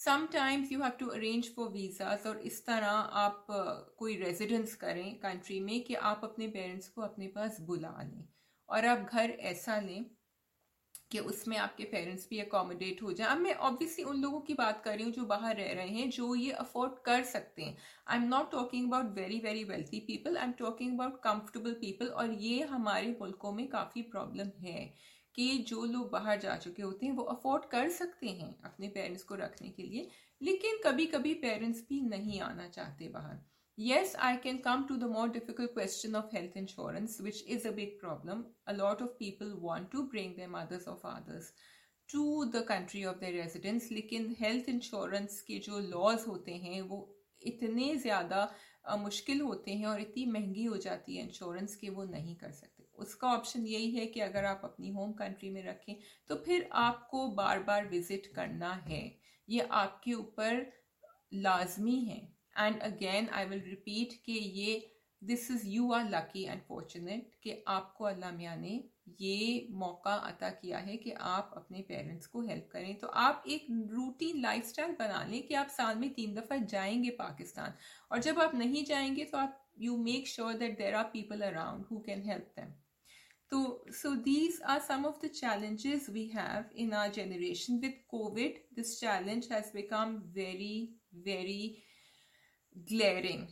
Sometimes 0.00 0.72
you 0.72 0.80
have 0.82 0.92
to 0.98 1.06
arrange 1.08 1.48
for 1.54 1.68
visas 1.68 2.26
और 2.26 2.38
इस 2.40 2.64
तरह 2.66 2.88
आप, 2.88 3.46
कोई 3.98 4.16
रेजिडेंस 4.16 4.74
करें 4.76 5.14
कंट्री 5.18 5.60
में 5.60 5.80
कि 5.84 5.94
आप 5.94 6.20
अपने 6.24 6.48
पेरेंट्स 6.48 6.88
को 6.88 7.02
अपने 7.02 7.26
पास 7.28 7.60
बुला 7.60 7.94
लें 8.02 8.24
और 8.68 8.86
आप 8.86 9.08
घर 9.12 9.30
ऐसा 9.30 9.78
लें 9.80 10.04
कि 11.10 11.18
उसमें 11.18 11.56
आपके 11.56 11.84
पेरेंट्स 11.84 12.26
भी 12.30 12.38
अकोमोडेट 12.38 13.02
हो 13.02 13.12
जाए। 13.12 13.28
अब 13.28 13.38
मैं 13.38 13.54
ऑब्वियसली 13.54 14.04
उन 14.04 14.20
लोगों 14.22 14.40
की 14.40 14.54
बात 14.54 14.82
कर 14.84 14.94
रही 14.94 15.04
हूँ 15.04 15.12
जो 15.12 15.24
बाहर 15.24 15.56
रह 15.56 15.72
रहे 15.72 15.88
हैं, 15.88 16.08
जो 16.10 16.34
ये 16.34 16.50
अफोर्ड 16.52 16.98
कर 17.04 17.22
सकते 17.24 17.62
हैं। 17.62 17.76
I 18.08 18.16
am 18.16 18.28
not 18.28 18.50
talking 18.52 18.88
about 18.88 19.14
very 19.14 19.38
very 19.38 19.64
wealthy 19.64 20.00
people 20.00 20.36
I 20.36 20.44
am 20.44 20.52
talking 20.52 20.94
about 20.94 21.20
comfortable 21.20 21.72
people 21.72 22.06
और 22.06 22.32
ये 22.32 22.62
हमारे 22.64 23.16
मुल्कों 23.20 23.52
में 23.52 23.66
काफ़ी 23.68 24.02
प्रॉब्लम 24.02 24.50
है 24.60 24.92
कि 25.34 25.58
जो 25.58 25.84
लोग 25.84 26.10
बाहर 26.10 26.38
जा 26.40 26.56
चुके 26.56 26.82
होते 26.82 27.06
हैं, 27.06 27.12
वो 27.12 27.22
अफोर्ड 27.24 27.64
कर 27.64 27.88
सकते 27.90 28.28
हैं 28.28 28.54
अपने 28.64 28.88
पेरेंट्स 28.88 29.22
को 29.22 29.34
रखने 29.34 29.68
के 29.68 29.82
लिए। 29.82 30.08
लेकिन 30.40 30.78
कभी 30.84 31.06
कभी 31.06 31.34
पेरेंट्स 31.34 31.80
भी 31.88 32.00
नहीं 32.00 32.40
आना 32.40 32.68
चाहते 32.68 33.08
बाहर। 33.08 33.38
Yes, 33.78 34.16
I 34.18 34.38
can 34.38 34.58
come 34.58 34.88
to 34.88 34.96
the 34.96 35.06
more 35.06 35.28
difficult 35.28 35.72
question 35.72 36.16
of 36.16 36.32
health 36.32 36.56
insurance, 36.56 37.20
which 37.20 37.46
is 37.46 37.64
a 37.64 37.70
big 37.70 38.00
problem. 38.00 38.46
A 38.66 38.72
lot 38.72 39.00
of 39.00 39.16
people 39.16 39.56
want 39.60 39.92
to 39.92 40.08
bring 40.08 40.34
their 40.34 40.48
mothers 40.48 40.88
or 40.88 40.96
fathers 40.96 41.52
to 42.08 42.50
the 42.50 42.62
country 42.62 43.04
of 43.04 43.20
their 43.20 43.34
residence, 43.34 43.88
लेकिन 43.92 44.34
health 44.40 44.66
insurance 44.68 45.40
के 45.46 45.58
जो 45.66 45.80
laws 45.90 46.26
होते 46.28 46.54
हैं 46.64 46.80
वो 46.88 46.98
इतने 47.42 47.94
ज़्यादा 47.96 48.40
मुश्किल 48.98 49.40
होते 49.40 49.72
हैं 49.72 49.86
और 49.86 50.00
इतनी 50.00 50.24
महँगी 50.26 50.64
हो 50.64 50.76
जाती 50.76 51.16
है 51.16 51.22
इंश्योरेंस 51.24 51.76
कि 51.80 51.88
वो 51.90 52.04
नहीं 52.04 52.34
कर 52.36 52.50
सकते 52.52 52.86
उसका 52.98 53.28
ऑप्शन 53.32 53.66
यही 53.66 53.90
है 53.96 54.06
कि 54.06 54.20
अगर 54.20 54.44
आप 54.44 54.60
अपनी 54.64 54.90
होम 54.92 55.12
कंट्री 55.12 55.50
में 55.50 55.62
रखें 55.66 55.94
तो 56.28 56.36
फिर 56.46 56.68
आपको 56.82 57.26
बार 57.36 57.62
बार 57.62 57.86
विज़िट 57.88 58.26
करना 58.34 58.72
है 58.88 59.02
ये 59.48 59.68
आपके 59.82 60.14
ऊपर 60.14 60.66
लाजमी 61.46 61.98
है 62.04 62.20
and 62.58 62.80
again 62.82 63.28
I 63.28 63.44
will 63.44 63.62
repeat 63.66 64.12
कि 64.24 64.32
ये 64.32 64.94
this 65.22 65.50
is 65.50 65.66
you 65.66 65.92
are 65.92 66.08
lucky 66.10 66.44
and 66.44 66.60
fortunate 66.68 67.30
कि 67.42 67.62
आपको 67.68 68.04
अल्लाह 68.04 68.32
मियाँ 68.32 68.56
ने 68.56 68.72
ये 69.20 69.66
मौका 69.80 70.14
अता 70.14 70.48
किया 70.50 70.78
है 70.78 70.96
कि 70.96 71.10
आप 71.10 71.52
अपने 71.56 71.80
पेरेंट्स 71.88 72.26
को 72.26 72.40
हेल्प 72.46 72.68
करें। 72.72 72.94
तो 72.98 73.06
आप 73.22 73.44
एक 73.48 73.66
रूटीन 73.92 74.40
लाइफस्टाइल 74.42 74.92
बना 74.98 75.24
लें 75.30 75.42
कि 75.46 75.54
आप 75.54 75.68
साल 75.76 75.96
में 75.98 76.12
तीन 76.14 76.34
दफ़ा 76.34 76.56
जाएँगे 76.74 77.10
पाकिस्तान। 77.20 77.74
और 78.12 78.18
जब 78.22 78.40
आप 78.40 78.54
नहीं 78.54 78.84
जाएँगे 78.84 79.24
तो 79.24 79.38
आप 79.38 79.64
you 79.78 79.96
make 80.02 80.28
sure 80.28 80.54
that 80.58 80.78
there 80.78 80.94
are 80.94 81.04
people 81.12 81.40
around 81.48 81.84
who 81.90 81.98
can 82.06 82.22
help 82.28 82.52
them 82.56 82.72
तो 83.52 83.58
so 84.02 84.14
these 84.24 84.60
are 84.66 84.80
some 84.80 85.04
of 85.10 85.20
the 85.20 85.28
challenges 85.40 86.08
we 86.14 86.24
have 86.30 86.64
in 86.76 86.92
our 86.92 87.10
generation. 87.10 87.80
With 87.82 88.00
covid, 88.14 88.58
this 88.78 88.90
challenge 89.00 89.48
has 89.52 89.70
become 89.76 90.16
very 90.34 90.74
very 91.28 91.62
glaring 92.76 93.46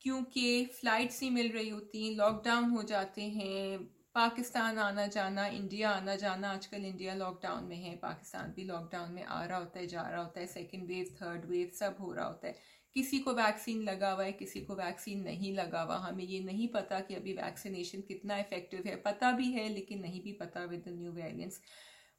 क्योंकि 0.00 0.64
flights 0.80 1.20
ही 1.22 1.30
मिल 1.30 1.50
रही 1.52 1.68
होती 1.68 2.14
lockdown 2.14 2.70
हो 2.70 2.82
जाते 2.82 3.22
हैं, 3.22 3.78
पाकिस्तान 4.14 4.78
आना 4.78 5.06
जाना 5.06 5.46
इंडिया 5.46 5.90
आना 5.90 6.16
जाना, 6.16 6.50
आजकल 6.50 6.84
इंडिया 6.84 7.14
लॉकडाउन 7.14 7.64
में 7.64 7.76
है, 7.76 7.94
पाकिस्तान 7.96 8.52
भी 8.52 8.64
लॉकडाउन 8.64 9.12
में 9.12 9.22
आ 9.24 9.44
रहा 9.44 9.58
होता 9.58 9.78
है, 9.78 9.86
जा 9.86 10.02
रहा 10.02 10.22
होता 10.22 10.40
है 10.40 10.46
सेकेंड 10.46 10.86
वेव 10.88 11.14
थर्ड 11.22 11.44
वेव 11.44 11.70
सब 11.74 11.96
हो 12.00 12.12
रहा 12.12 12.26
होता 12.26 12.48
है। 12.48 12.54
किसी 12.94 13.18
को 13.18 13.32
वैक्सीन 13.32 13.82
लगा 13.82 14.10
हुआ 14.10 14.24
है, 14.24 14.32
किसी 14.32 14.60
को 14.60 14.74
वैक्सीन 14.74 15.22
नहीं 15.22 15.54
लगा 15.54 15.82
हुआ, 15.82 15.96
हमें 15.96 16.24
ये 16.24 16.40
नहीं 16.40 16.68
पता 16.68 17.00
कि 17.00 17.14
अभी 17.14 17.32
वैक्सीनेशन 17.32 18.00
कितना 18.00 18.38
इफ़ेक्टिव 18.38 18.82
है, 18.86 18.96
पता 18.96 19.32
भी 19.32 19.50
है, 19.52 19.68
लेकिन 19.68 20.00
नहीं 20.00 20.22
भी 20.22 20.32
पता 20.32 20.64
with 20.64 20.84
the 20.88 20.98
new 20.98 21.12
variants 21.12 21.60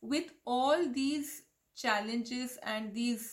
with 0.03 0.33
all 0.48 0.86
these 0.86 1.31
challenges 1.77 2.60
and 2.63 2.91
these 2.93 3.29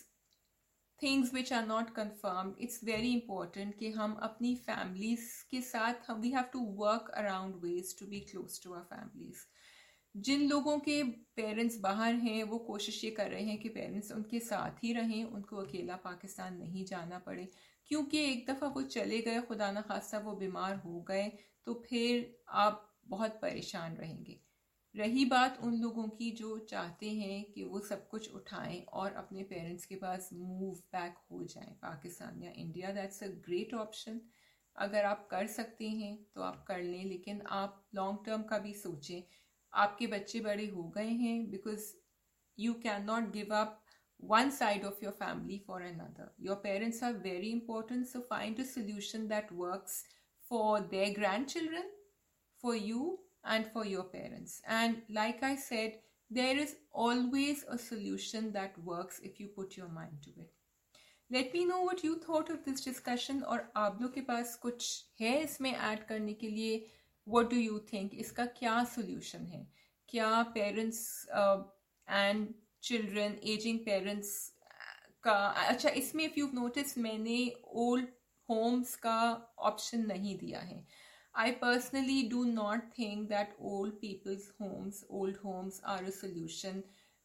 things 1.02 1.34
which 1.34 1.52
are 1.52 1.66
not 1.66 1.90
confirm 1.94 2.54
it's 2.60 2.84
very 2.84 3.12
important 3.12 3.78
कि 3.78 3.90
हम 3.90 4.14
अपनी 4.22 4.54
फैमिलीज़ 4.56 5.28
के 5.50 5.60
साथ 5.62 6.10
we 6.10 6.30
have 6.30 6.44
to 6.52 6.60
work 6.76 7.10
around 7.14 7.56
ways 7.56 7.98
to 7.98 8.06
be 8.06 8.20
close 8.20 8.62
to 8.64 8.72
our 8.72 8.82
families 8.84 9.46
जिन 10.16 10.48
लोगों 10.48 10.78
के 10.78 11.02
parents 11.36 11.78
बाहर 11.80 12.14
हैं, 12.14 12.42
वो 12.44 12.58
कोशिश 12.58 13.04
ये 13.04 13.10
कर 13.10 13.30
रहे 13.30 13.42
हैं 13.42 13.58
कि 13.58 13.68
पेरेंट्स 13.68 14.12
उनके 14.12 14.40
साथ 14.40 14.84
ही 14.84 14.92
रहें, 14.92 15.24
उनको 15.24 15.56
अकेला 15.56 15.96
पाकिस्तान 15.96 16.56
नहीं 16.56 16.84
जाना 16.84 17.18
पड़े। 17.18 17.48
क्योंकि 17.86 18.18
एक 18.24 18.50
दफ़ा 18.50 18.66
वो 18.66 18.82
चले 18.82 19.20
गए, 19.20 19.40
खुदा 19.40 19.70
न 19.72 19.80
खासा 19.80 20.18
वो 20.18 20.34
बीमार 20.36 20.76
हो 20.76 21.00
गए 21.00 21.28
तो 21.66 21.74
फिर 21.88 22.36
आप 22.48 22.86
बहुत 23.08 23.38
परेशान 23.42 23.96
रहेंगे। 23.96 24.40
रही 24.96 25.24
बात 25.24 25.58
उन 25.64 25.74
लोगों 25.74 26.08
की 26.08 26.30
जो 26.30 26.58
चाहते 26.58 27.10
हैं 27.10 27.52
कि 27.52 27.64
वो 27.64 27.80
सब 27.80 28.08
कुछ 28.08 28.30
उठाएँ 28.34 28.80
और 28.92 29.12
अपने 29.12 29.42
पेरेंट्स 29.42 29.84
के 29.86 29.94
पास 29.94 30.30
मूव 30.32 30.74
बैक 30.92 31.14
हो 31.30 31.42
जाएँ 31.44 31.72
पाकिस्तान 31.82 32.42
या 32.42 32.50
India 32.56 32.90
that's 32.92 33.22
a 33.22 33.26
great 33.26 33.74
option 33.74 34.20
अगर 34.76 35.04
आप 35.04 35.28
कर 35.30 35.46
सकते 35.46 35.88
हैं 35.88 36.16
तो 36.34 36.42
आप 36.42 36.64
कर 36.68 36.82
लें 36.82 37.04
लेकिन 37.04 37.42
आप 37.50 37.86
लॉन्ग 37.94 38.18
टर्म 38.26 38.42
का 38.42 38.58
भी 38.58 38.74
सोचें 38.74 39.22
आपके 39.72 40.06
बच्चे 40.06 40.40
बड़े 40.40 40.66
हो 40.66 40.88
गए 40.88 41.10
हैं 41.22 41.50
because 41.50 41.92
you 42.58 42.74
cannot 43.04 43.32
give 43.32 43.54
up 43.54 43.80
one 44.22 44.50
one 44.50 44.50
side 44.50 44.84
of 44.84 45.02
your 45.02 45.12
family 45.12 45.62
for 45.66 45.80
another. 45.80 46.32
Your 46.38 46.56
parents 46.56 47.02
are 47.02 47.12
very 47.12 47.52
important, 47.52 48.08
so 48.08 48.20
find 48.22 48.58
a 48.58 48.64
solution 48.64 49.28
that 49.28 49.52
works 49.52 50.04
for 50.50 50.80
their 50.80 51.14
grandchildren, 51.14 51.84
for 52.64 52.76
you, 52.76 53.18
and 53.44 53.66
for 53.66 53.84
your 53.86 54.04
parents. 54.04 54.60
And 54.66 55.02
like 55.08 55.42
I 55.42 55.56
said, 55.56 55.98
there 56.30 56.56
is 56.56 56.76
always 56.92 57.64
a 57.68 57.78
solution 57.78 58.52
that 58.52 58.78
works 58.84 59.20
if 59.22 59.40
you 59.40 59.48
put 59.48 59.76
your 59.76 59.88
mind 59.88 60.18
to 60.24 60.30
it. 60.30 60.52
Let 61.30 61.52
me 61.52 61.64
know 61.64 61.82
what 61.82 62.02
you 62.02 62.18
thought 62.18 62.50
of 62.50 62.64
this 62.64 62.80
discussion 62.80 63.42
और 63.42 63.70
आप 63.76 63.98
लोग 64.02 64.14
के 64.14 64.20
पास 64.28 64.54
कुछ 64.62 64.86
है 65.20 65.42
इसमें 65.42 65.72
add 65.72 66.06
करने 66.06 66.32
के 66.34 66.48
लिए 66.50 66.86
what 67.26 67.50
do 67.50 67.56
you 67.56 67.78
think 67.90 68.14
इसका 68.14 68.44
क्या 68.58 68.78
solution 68.94 69.46
है 69.50 69.66
क्या 70.08 70.54
uh, 71.34 71.62
and 72.08 72.54
children 72.82 73.38
aging 73.44 73.78
parents 73.86 74.32
का 75.24 75.36
अच्छा 75.68 75.88
इसमें 75.88 76.24
if 76.24 76.36
you've 76.36 76.54
noticed 76.54 76.98
मैंने 76.98 77.38
old 77.76 78.06
homes 78.48 78.94
का 79.06 79.20
option 79.68 80.06
नहीं 80.06 80.36
दिया 80.38 80.60
है 80.60 80.84
I 81.34 81.52
personally 81.52 82.24
do 82.24 82.44
not 82.44 82.92
think 82.94 83.28
that 83.28 83.52
old 83.58 84.00
people's 84.00 84.50
homes, 84.58 85.04
old 85.08 85.36
homes 85.36 85.80
are 85.84 86.02
a 86.02 86.12
solution. 86.12 86.82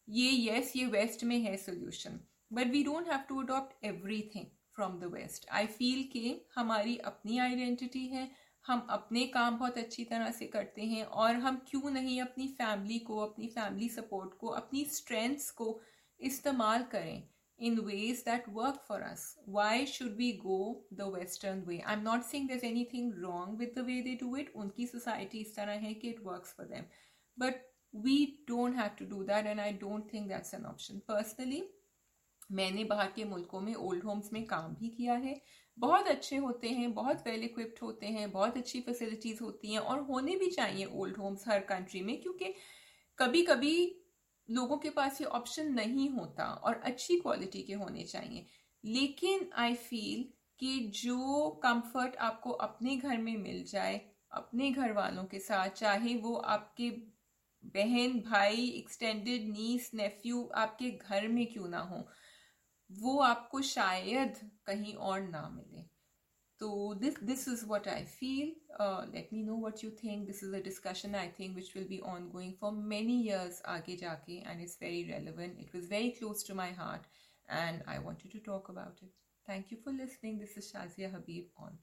ये 0.08 0.30
yes 0.38 0.74
ये 0.76 0.90
west 0.90 1.24
में 1.24 1.38
है 1.40 1.56
solution. 1.64 2.18
But 2.50 2.70
we 2.70 2.84
don't 2.84 3.08
have 3.08 3.26
to 3.28 3.40
adopt 3.40 3.74
everything 3.82 4.50
from 4.72 4.98
the 5.00 5.08
west. 5.08 5.46
I 5.52 5.66
feel 5.66 6.04
कि 6.12 6.40
हमारी 6.56 6.96
अपनी 7.12 7.38
identity 7.40 8.06
है 8.12 8.28
हम 8.64 8.86
अपने 8.90 9.26
काम 9.26 9.58
बहुत 9.58 9.78
अच्छी 9.78 10.04
तरह 10.04 10.30
से 10.30 10.46
करते 10.46 10.82
हैं 10.82 11.04
और 11.04 11.34
हम 11.44 11.60
क्यों 11.68 11.90
नहीं 11.90 12.20
अपनी 12.20 12.46
फैमिली 12.58 12.98
को 12.98 13.18
अपनी 13.26 13.48
फैमिली 13.48 13.88
सपोर्ट 13.88 14.34
को 14.38 14.46
अपनी 14.60 14.84
स्ट्रेंथ्स 14.92 15.50
को 15.50 15.80
इस्तेमाल 16.20 16.82
करें 16.92 17.22
in 17.58 17.84
ways 17.84 18.22
that 18.24 18.46
work 18.52 18.86
for 18.86 19.02
us. 19.02 19.36
Why 19.44 19.84
should 19.84 20.16
we 20.16 20.38
go 20.38 20.82
the 20.90 21.08
Western 21.08 21.64
way? 21.64 21.82
I'm 21.86 22.04
not 22.04 22.24
saying 22.24 22.48
there's 22.48 22.62
anything 22.62 23.14
wrong 23.22 23.56
with 23.58 23.74
the 23.74 23.84
way 23.84 24.02
they 24.02 24.14
do 24.14 24.34
it. 24.36 24.54
Unki 24.54 24.88
society 24.88 25.40
is 25.40 25.52
tarah 25.52 25.78
hai 25.78 25.94
ki 25.94 26.08
it 26.08 26.24
works 26.24 26.52
for 26.52 26.64
them. 26.64 26.84
But 27.36 27.62
we 27.92 28.38
don't 28.46 28.74
have 28.74 28.96
to 28.96 29.04
do 29.04 29.24
that 29.24 29.46
and 29.46 29.60
I 29.60 29.72
don't 29.72 30.10
think 30.10 30.28
that's 30.28 30.52
an 30.52 30.66
option. 30.66 31.02
Personally, 31.08 31.62
मैंने 32.52 32.82
बाहर 32.84 33.12
के 33.14 33.24
मुल्कों 33.24 33.60
में 33.60 33.74
old 33.74 34.04
Holmes 34.04 34.32
में 34.32 34.44
काम 34.46 34.74
भी 34.80 34.88
किया 34.88 35.14
है 35.14 35.34
बहुत 35.78 36.08
अच्छे 36.08 36.36
होते 36.36 36.68
हैं 36.68 36.92
बहुत 36.94 37.26
वेल 37.26 37.42
इक्विप्ड 37.44 37.78
होते 37.82 38.06
हैं 38.06 38.30
बहुत 38.32 38.56
अच्छी 38.56 38.80
फैसिलिटीज़ 38.80 39.42
होती 39.42 39.72
हैं 39.72 39.78
और 39.78 40.00
होने 40.10 40.36
भी 40.36 40.50
चाहिए 40.50 40.84
ओल्ड 40.84 41.16
होम्स 41.16 41.48
हर 41.48 41.60
कंट्री 41.70 42.02
में 42.02 42.20
क्योंकि 42.20 42.52
कभी 43.18 43.42
कभी 43.42 43.74
लोगों 44.50 44.78
के 44.78 44.90
पास 44.90 45.20
ये 45.20 45.26
ऑप्शन 45.26 45.72
नहीं 45.72 46.10
होता 46.10 46.44
और 46.44 46.74
अच्छी 46.74 47.20
क्वालिटी 47.20 47.62
के 47.62 47.72
होने 47.72 48.04
चाहिए। 48.04 48.46
लेकिन 48.84 49.50
आई 49.54 49.74
फील 49.74 50.32
कि 50.58 50.78
जो 51.02 51.50
कंफर्ट 51.62 52.16
आपको 52.16 52.50
अपने 52.50 52.96
घर 52.96 53.18
में 53.18 53.36
मिल 53.36 53.64
जाए, 53.64 54.00
अपने 54.32 54.70
घर 54.70 54.92
वालों 54.92 55.24
के 55.24 55.38
साथ, 55.38 55.68
चाहे 55.68 56.14
वो 56.14 56.34
आपके 56.34 56.90
बहन, 57.64 58.20
भाई 58.20 58.68
एक्सटेंडेड 58.68 59.48
नीस 59.48 59.90
नेफ्यू 59.94 60.50
आपके 60.54 60.90
घर 60.90 61.28
में 61.28 61.46
क्यों 61.46 61.68
ना 61.68 61.78
हो, 61.78 62.06
वो 62.92 63.18
आपको 63.18 63.60
शायद 63.60 64.50
कहीं 64.66 64.94
और 64.94 65.20
ना 65.20 65.48
मिले। 65.48 65.85
so 66.58 66.96
this 67.00 67.16
this 67.20 67.46
is 67.46 67.64
what 67.64 67.86
i 67.86 68.02
feel. 68.02 68.48
Uh, 68.78 69.04
let 69.12 69.30
me 69.32 69.42
know 69.42 69.56
what 69.56 69.82
you 69.82 69.90
think. 69.90 70.26
This 70.26 70.42
is 70.42 70.52
a 70.52 70.60
discussion 70.60 71.14
i 71.14 71.28
think 71.28 71.56
which 71.56 71.74
will 71.74 71.88
be 71.88 72.00
ongoing 72.00 72.54
for 72.60 72.72
many 72.72 73.16
years 73.22 73.60
aage 73.74 73.92
jaake 74.02 74.42
and 74.46 74.60
it's 74.60 74.76
very 74.76 75.02
relevant. 75.10 75.58
It 75.58 75.72
was 75.74 75.86
very 75.86 76.10
close 76.18 76.42
to 76.44 76.54
my 76.54 76.70
heart 76.72 77.04
and 77.48 77.82
i 77.86 77.98
wanted 77.98 78.32
to 78.32 78.40
talk 78.40 78.68
about 78.68 79.02
it. 79.02 79.12
Thank 79.46 79.70
you 79.70 79.78
for 79.82 79.92
listening. 79.92 80.38
This 80.38 80.56
is 80.56 80.72
shazia 80.72 81.12
habib 81.16 81.66
on 81.66 81.78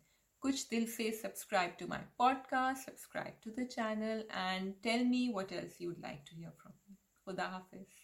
kuch 0.45 0.65
dil 0.71 0.87
se. 0.95 1.11
Subscribe 1.21 1.77
to 1.83 1.87
my 1.95 2.01
podcast 2.23 2.89
subscribe 2.89 3.37
to 3.43 3.51
the 3.59 3.67
channel 3.77 4.23
and 4.45 4.73
tell 4.89 5.05
me 5.13 5.21
what 5.37 5.51
else 5.61 5.79
you'd 5.85 6.01
like 6.09 6.25
to 6.31 6.41
hear 6.41 6.57
from 6.63 6.73
me. 6.87 6.97
Khuda 7.27 7.51
hafiz. 7.57 8.02